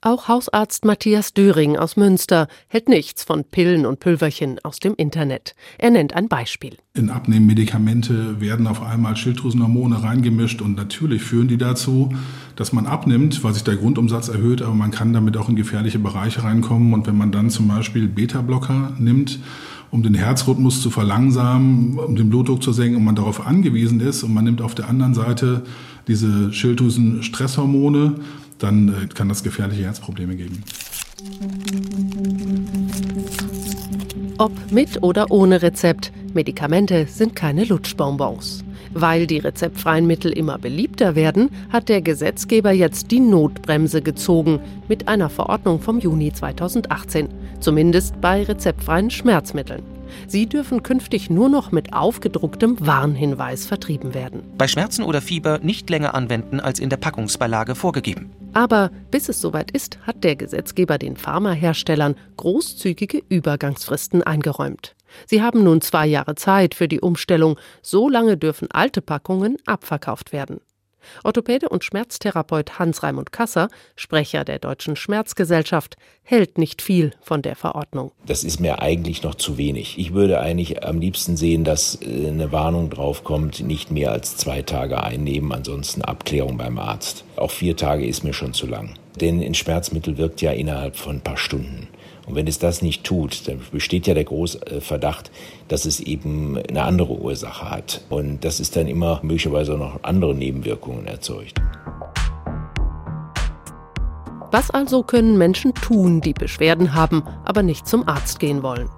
Auch 0.00 0.28
Hausarzt 0.28 0.84
Matthias 0.84 1.34
Döring 1.34 1.76
aus 1.76 1.96
Münster 1.96 2.46
hält 2.68 2.88
nichts 2.88 3.24
von 3.24 3.42
Pillen 3.42 3.84
und 3.84 3.98
Pülverchen 3.98 4.60
aus 4.62 4.78
dem 4.78 4.94
Internet. 4.94 5.56
Er 5.76 5.90
nennt 5.90 6.14
ein 6.14 6.28
Beispiel. 6.28 6.76
In 6.94 7.10
Abnehmmedikamente 7.10 8.40
werden 8.40 8.68
auf 8.68 8.80
einmal 8.80 9.16
Schilddrüsenhormone 9.16 10.00
reingemischt 10.00 10.62
und 10.62 10.76
natürlich 10.76 11.22
führen 11.22 11.48
die 11.48 11.58
dazu, 11.58 12.10
dass 12.54 12.72
man 12.72 12.86
abnimmt, 12.86 13.42
weil 13.42 13.54
sich 13.54 13.64
der 13.64 13.74
Grundumsatz 13.74 14.28
erhöht, 14.28 14.62
aber 14.62 14.74
man 14.74 14.92
kann 14.92 15.12
damit 15.12 15.36
auch 15.36 15.48
in 15.48 15.56
gefährliche 15.56 15.98
Bereiche 15.98 16.44
reinkommen. 16.44 16.92
Und 16.94 17.08
wenn 17.08 17.18
man 17.18 17.32
dann 17.32 17.50
zum 17.50 17.66
Beispiel 17.66 18.06
Beta-Blocker 18.06 18.94
nimmt, 19.00 19.40
um 19.90 20.04
den 20.04 20.14
Herzrhythmus 20.14 20.80
zu 20.80 20.90
verlangsamen, 20.90 21.98
um 21.98 22.14
den 22.14 22.30
Blutdruck 22.30 22.62
zu 22.62 22.72
senken 22.72 22.98
und 22.98 23.04
man 23.04 23.16
darauf 23.16 23.44
angewiesen 23.44 23.98
ist 23.98 24.22
und 24.22 24.32
man 24.32 24.44
nimmt 24.44 24.62
auf 24.62 24.76
der 24.76 24.88
anderen 24.88 25.14
Seite 25.14 25.64
diese 26.06 26.52
Schilddrüsen-Stresshormone, 26.52 28.14
dann 28.58 28.88
äh, 28.88 29.06
kann 29.14 29.28
das 29.28 29.42
gefährliche 29.42 29.84
Herzprobleme 29.84 30.36
geben. 30.36 30.62
Ob 34.38 34.52
mit 34.70 35.02
oder 35.02 35.30
ohne 35.30 35.62
Rezept, 35.62 36.12
Medikamente 36.32 37.06
sind 37.06 37.34
keine 37.34 37.64
Lutschbonbons. 37.64 38.64
Weil 38.94 39.26
die 39.26 39.38
rezeptfreien 39.38 40.06
Mittel 40.06 40.32
immer 40.32 40.58
beliebter 40.58 41.14
werden, 41.14 41.50
hat 41.70 41.88
der 41.88 42.00
Gesetzgeber 42.00 42.70
jetzt 42.70 43.10
die 43.10 43.20
Notbremse 43.20 44.00
gezogen 44.00 44.60
mit 44.88 45.08
einer 45.08 45.28
Verordnung 45.28 45.80
vom 45.80 45.98
Juni 45.98 46.32
2018, 46.32 47.28
zumindest 47.60 48.20
bei 48.20 48.44
rezeptfreien 48.44 49.10
Schmerzmitteln. 49.10 49.97
Sie 50.26 50.46
dürfen 50.46 50.82
künftig 50.82 51.30
nur 51.30 51.48
noch 51.48 51.72
mit 51.72 51.92
aufgedrucktem 51.92 52.76
Warnhinweis 52.80 53.66
vertrieben 53.66 54.14
werden. 54.14 54.42
Bei 54.56 54.68
Schmerzen 54.68 55.02
oder 55.02 55.20
Fieber 55.20 55.58
nicht 55.60 55.88
länger 55.90 56.14
anwenden 56.14 56.60
als 56.60 56.80
in 56.80 56.90
der 56.90 56.96
Packungsbeilage 56.96 57.74
vorgegeben. 57.74 58.30
Aber 58.52 58.90
bis 59.10 59.28
es 59.28 59.40
soweit 59.40 59.70
ist, 59.70 59.98
hat 60.06 60.24
der 60.24 60.36
Gesetzgeber 60.36 60.98
den 60.98 61.16
Pharmaherstellern 61.16 62.16
großzügige 62.36 63.22
Übergangsfristen 63.28 64.22
eingeräumt. 64.22 64.94
Sie 65.26 65.42
haben 65.42 65.62
nun 65.62 65.80
zwei 65.80 66.06
Jahre 66.06 66.34
Zeit 66.34 66.74
für 66.74 66.88
die 66.88 67.00
Umstellung. 67.00 67.58
So 67.82 68.08
lange 68.08 68.36
dürfen 68.36 68.68
alte 68.70 69.00
Packungen 69.00 69.56
abverkauft 69.66 70.32
werden. 70.32 70.60
Orthopäde 71.24 71.68
und 71.68 71.84
Schmerztherapeut 71.84 72.78
Hans-Raimund 72.78 73.32
Kasser, 73.32 73.68
Sprecher 73.96 74.44
der 74.44 74.58
Deutschen 74.58 74.96
Schmerzgesellschaft, 74.96 75.96
hält 76.22 76.58
nicht 76.58 76.82
viel 76.82 77.12
von 77.20 77.42
der 77.42 77.56
Verordnung. 77.56 78.12
Das 78.26 78.44
ist 78.44 78.60
mir 78.60 78.80
eigentlich 78.82 79.22
noch 79.22 79.34
zu 79.34 79.56
wenig. 79.56 79.98
Ich 79.98 80.12
würde 80.12 80.40
eigentlich 80.40 80.84
am 80.84 81.00
liebsten 81.00 81.36
sehen, 81.36 81.64
dass 81.64 82.00
äh, 82.02 82.28
eine 82.28 82.52
Warnung 82.52 82.90
draufkommt, 82.90 83.60
nicht 83.60 83.90
mehr 83.90 84.12
als 84.12 84.36
zwei 84.36 84.62
Tage 84.62 85.02
einnehmen, 85.02 85.52
ansonsten 85.52 86.02
Abklärung 86.02 86.58
beim 86.58 86.78
Arzt. 86.78 87.24
Auch 87.36 87.50
vier 87.50 87.76
Tage 87.76 88.06
ist 88.06 88.24
mir 88.24 88.34
schon 88.34 88.52
zu 88.52 88.66
lang. 88.66 88.94
Denn 89.20 89.42
ein 89.42 89.54
Schmerzmittel 89.54 90.18
wirkt 90.18 90.42
ja 90.42 90.52
innerhalb 90.52 90.96
von 90.96 91.16
ein 91.16 91.20
paar 91.22 91.38
Stunden. 91.38 91.87
Und 92.28 92.34
wenn 92.34 92.46
es 92.46 92.58
das 92.58 92.82
nicht 92.82 93.04
tut, 93.04 93.48
dann 93.48 93.60
besteht 93.72 94.06
ja 94.06 94.12
der 94.12 94.24
große 94.24 94.66
äh, 94.66 94.80
Verdacht, 94.82 95.30
dass 95.68 95.86
es 95.86 95.98
eben 95.98 96.58
eine 96.58 96.82
andere 96.82 97.14
Ursache 97.14 97.70
hat. 97.70 98.02
Und 98.10 98.44
das 98.44 98.60
ist 98.60 98.76
dann 98.76 98.86
immer 98.86 99.20
möglicherweise 99.22 99.72
noch 99.72 100.00
andere 100.02 100.34
Nebenwirkungen 100.34 101.06
erzeugt. 101.06 101.58
Was 104.50 104.70
also 104.70 105.02
können 105.02 105.38
Menschen 105.38 105.74
tun, 105.74 106.20
die 106.20 106.32
Beschwerden 106.34 106.94
haben, 106.94 107.22
aber 107.44 107.62
nicht 107.62 107.86
zum 107.86 108.06
Arzt 108.06 108.40
gehen 108.40 108.62
wollen? 108.62 108.90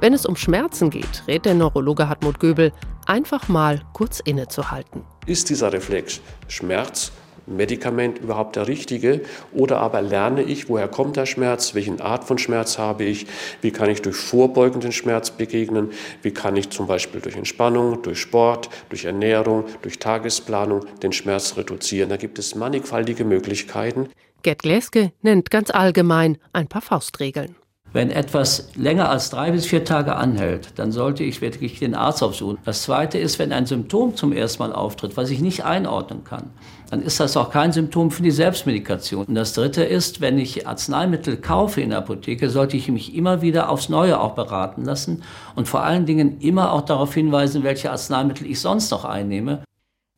Wenn 0.00 0.12
es 0.12 0.26
um 0.26 0.36
Schmerzen 0.36 0.90
geht, 0.90 1.22
rät 1.28 1.44
der 1.44 1.54
Neurologe 1.54 2.08
Hartmut 2.08 2.40
Göbel, 2.40 2.72
einfach 3.06 3.48
mal 3.48 3.82
kurz 3.92 4.20
innezuhalten. 4.20 5.02
Ist 5.26 5.48
dieser 5.48 5.72
Reflex 5.72 6.20
Schmerz 6.48 7.12
Medikament 7.46 8.18
überhaupt 8.18 8.56
der 8.56 8.68
richtige? 8.68 9.22
Oder 9.52 9.78
aber 9.80 10.02
lerne 10.02 10.42
ich, 10.42 10.68
woher 10.68 10.88
kommt 10.88 11.16
der 11.16 11.26
Schmerz, 11.26 11.74
welche 11.74 12.00
Art 12.00 12.24
von 12.24 12.38
Schmerz 12.38 12.78
habe 12.78 13.04
ich, 13.04 13.26
wie 13.60 13.70
kann 13.70 13.90
ich 13.90 14.02
durch 14.02 14.16
vorbeugenden 14.16 14.92
Schmerz 14.92 15.30
begegnen, 15.30 15.90
wie 16.22 16.32
kann 16.32 16.56
ich 16.56 16.70
zum 16.70 16.86
Beispiel 16.86 17.20
durch 17.20 17.36
Entspannung, 17.36 18.02
durch 18.02 18.20
Sport, 18.20 18.70
durch 18.88 19.04
Ernährung, 19.04 19.64
durch 19.82 19.98
Tagesplanung 19.98 20.84
den 21.02 21.12
Schmerz 21.12 21.56
reduzieren. 21.56 22.08
Da 22.08 22.16
gibt 22.16 22.38
es 22.38 22.54
mannigfaltige 22.54 23.24
Möglichkeiten. 23.24 24.08
Gerd 24.42 24.62
Gläske 24.62 25.12
nennt 25.22 25.50
ganz 25.50 25.70
allgemein 25.70 26.38
ein 26.52 26.68
paar 26.68 26.82
Faustregeln. 26.82 27.56
Wenn 27.94 28.10
etwas 28.10 28.70
länger 28.74 29.08
als 29.08 29.30
drei 29.30 29.52
bis 29.52 29.66
vier 29.66 29.84
Tage 29.84 30.16
anhält, 30.16 30.80
dann 30.80 30.90
sollte 30.90 31.22
ich 31.22 31.40
wirklich 31.40 31.78
den 31.78 31.94
Arzt 31.94 32.24
aufsuchen. 32.24 32.58
Das 32.64 32.82
Zweite 32.82 33.18
ist, 33.18 33.38
wenn 33.38 33.52
ein 33.52 33.66
Symptom 33.66 34.16
zum 34.16 34.32
ersten 34.32 34.64
Mal 34.64 34.72
auftritt, 34.72 35.16
was 35.16 35.30
ich 35.30 35.40
nicht 35.40 35.64
einordnen 35.64 36.24
kann, 36.24 36.50
dann 36.90 37.02
ist 37.02 37.20
das 37.20 37.36
auch 37.36 37.50
kein 37.52 37.70
Symptom 37.70 38.10
für 38.10 38.24
die 38.24 38.32
Selbstmedikation. 38.32 39.26
Und 39.26 39.36
das 39.36 39.52
Dritte 39.52 39.84
ist, 39.84 40.20
wenn 40.20 40.40
ich 40.40 40.66
Arzneimittel 40.66 41.36
kaufe 41.36 41.82
in 41.82 41.90
der 41.90 42.00
Apotheke, 42.00 42.50
sollte 42.50 42.76
ich 42.76 42.88
mich 42.88 43.14
immer 43.14 43.42
wieder 43.42 43.68
aufs 43.68 43.88
Neue 43.88 44.20
auch 44.20 44.34
beraten 44.34 44.84
lassen 44.84 45.22
und 45.54 45.68
vor 45.68 45.84
allen 45.84 46.04
Dingen 46.04 46.40
immer 46.40 46.72
auch 46.72 46.82
darauf 46.82 47.14
hinweisen, 47.14 47.62
welche 47.62 47.92
Arzneimittel 47.92 48.50
ich 48.50 48.58
sonst 48.58 48.90
noch 48.90 49.04
einnehme. 49.04 49.62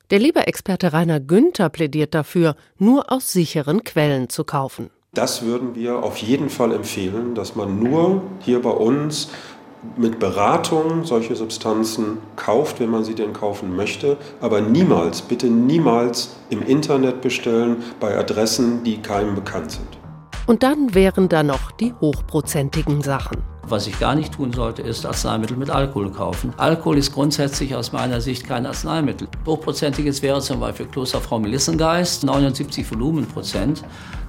Der 0.08 0.18
Leberexperte 0.18 0.94
Rainer 0.94 1.20
Günther 1.20 1.68
plädiert 1.68 2.14
dafür, 2.14 2.56
nur 2.78 3.12
aus 3.12 3.34
sicheren 3.34 3.84
Quellen 3.84 4.30
zu 4.30 4.44
kaufen. 4.44 4.88
Das 5.16 5.42
würden 5.42 5.74
wir 5.74 6.02
auf 6.02 6.18
jeden 6.18 6.50
Fall 6.50 6.72
empfehlen, 6.72 7.34
dass 7.34 7.56
man 7.56 7.78
nur 7.78 8.20
hier 8.40 8.60
bei 8.60 8.70
uns 8.70 9.30
mit 9.96 10.18
Beratung 10.18 11.04
solche 11.04 11.34
Substanzen 11.34 12.18
kauft, 12.36 12.80
wenn 12.80 12.90
man 12.90 13.02
sie 13.02 13.14
denn 13.14 13.32
kaufen 13.32 13.74
möchte, 13.74 14.18
aber 14.42 14.60
niemals, 14.60 15.22
bitte 15.22 15.46
niemals 15.46 16.36
im 16.50 16.60
Internet 16.62 17.22
bestellen 17.22 17.82
bei 17.98 18.14
Adressen, 18.14 18.84
die 18.84 18.98
keinem 18.98 19.34
bekannt 19.34 19.70
sind. 19.70 19.88
Und 20.46 20.62
dann 20.62 20.94
wären 20.94 21.30
da 21.30 21.42
noch 21.42 21.70
die 21.70 21.94
hochprozentigen 21.94 23.00
Sachen. 23.00 23.38
Was 23.68 23.86
ich 23.86 23.98
gar 23.98 24.14
nicht 24.14 24.34
tun 24.34 24.52
sollte, 24.52 24.82
ist 24.82 25.06
Arzneimittel 25.06 25.56
mit 25.56 25.70
Alkohol 25.70 26.12
kaufen. 26.12 26.52
Alkohol 26.58 26.98
ist 26.98 27.12
grundsätzlich 27.12 27.74
aus 27.74 27.90
meiner 27.90 28.20
Sicht 28.20 28.46
kein 28.46 28.66
Arzneimittel. 28.66 29.28
Hochprozentiges 29.46 30.20
wäre 30.22 30.40
zum 30.42 30.60
Beispiel 30.60 30.86
Klosterfrau 30.86 31.38
Melissengeist, 31.38 32.22
79 32.22 32.88
Volumenprozent. 32.88 33.82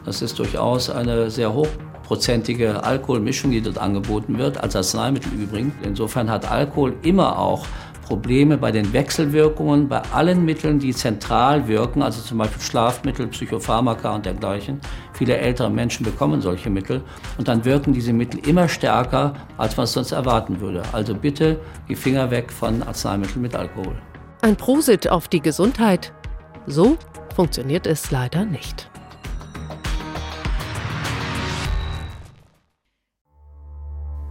Das 0.08 0.22
ist 0.22 0.39
durchaus 0.39 0.89
eine 0.89 1.30
sehr 1.30 1.54
hochprozentige 1.54 2.82
Alkoholmischung, 2.82 3.52
die 3.52 3.60
dort 3.60 3.78
angeboten 3.78 4.38
wird, 4.38 4.58
als 4.63 4.74
Arzneimittel 4.74 5.34
übrigens. 5.34 5.74
Insofern 5.84 6.32
hat 6.32 6.50
Alkohol 6.50 6.96
immer 7.02 7.38
auch 7.38 7.65
Probleme 8.08 8.58
bei 8.58 8.72
den 8.72 8.93
Wechselwirkungen, 8.93 9.89
bei 9.89 10.02
allen 10.13 10.46
Mitteln, 10.46 10.80
die 10.80 10.93
zentral 10.93 11.67
wirken, 11.67 12.02
also 12.02 12.22
zum 12.22 12.38
Beispiel 12.38 12.62
Schlafmittel, 12.62 13.28
Psychopharmaka 13.28 14.15
und 14.15 14.26
dergleichen. 14.26 14.80
Viele 15.12 15.36
ältere 15.39 15.70
Menschen 15.70 16.06
bekommen 16.06 16.41
solche 16.41 16.70
Mittel 16.70 17.04
und 17.38 17.50
dann 17.50 17.65
wirken 17.65 17.91
diese 17.91 18.13
Mittel 18.13 18.39
immer 18.48 18.70
stärker, 18.70 19.34
als 19.58 19.76
man 19.76 19.84
es 19.84 19.91
sonst 19.91 20.13
erwarten 20.13 20.62
würde. 20.62 20.84
Also 20.93 21.15
bitte 21.15 21.60
die 21.89 21.96
Finger 21.96 22.32
weg 22.32 22.54
von 22.54 22.82
Arzneimitteln 22.82 23.41
mit 23.41 23.56
Alkohol. 23.56 23.98
Ein 24.41 24.56
Prosit 24.56 25.10
auf 25.10 25.28
die 25.28 25.41
Gesundheit. 25.41 26.13
So 26.65 26.96
funktioniert 27.36 27.86
es 27.86 28.10
leider 28.10 28.46
nicht. 28.46 28.89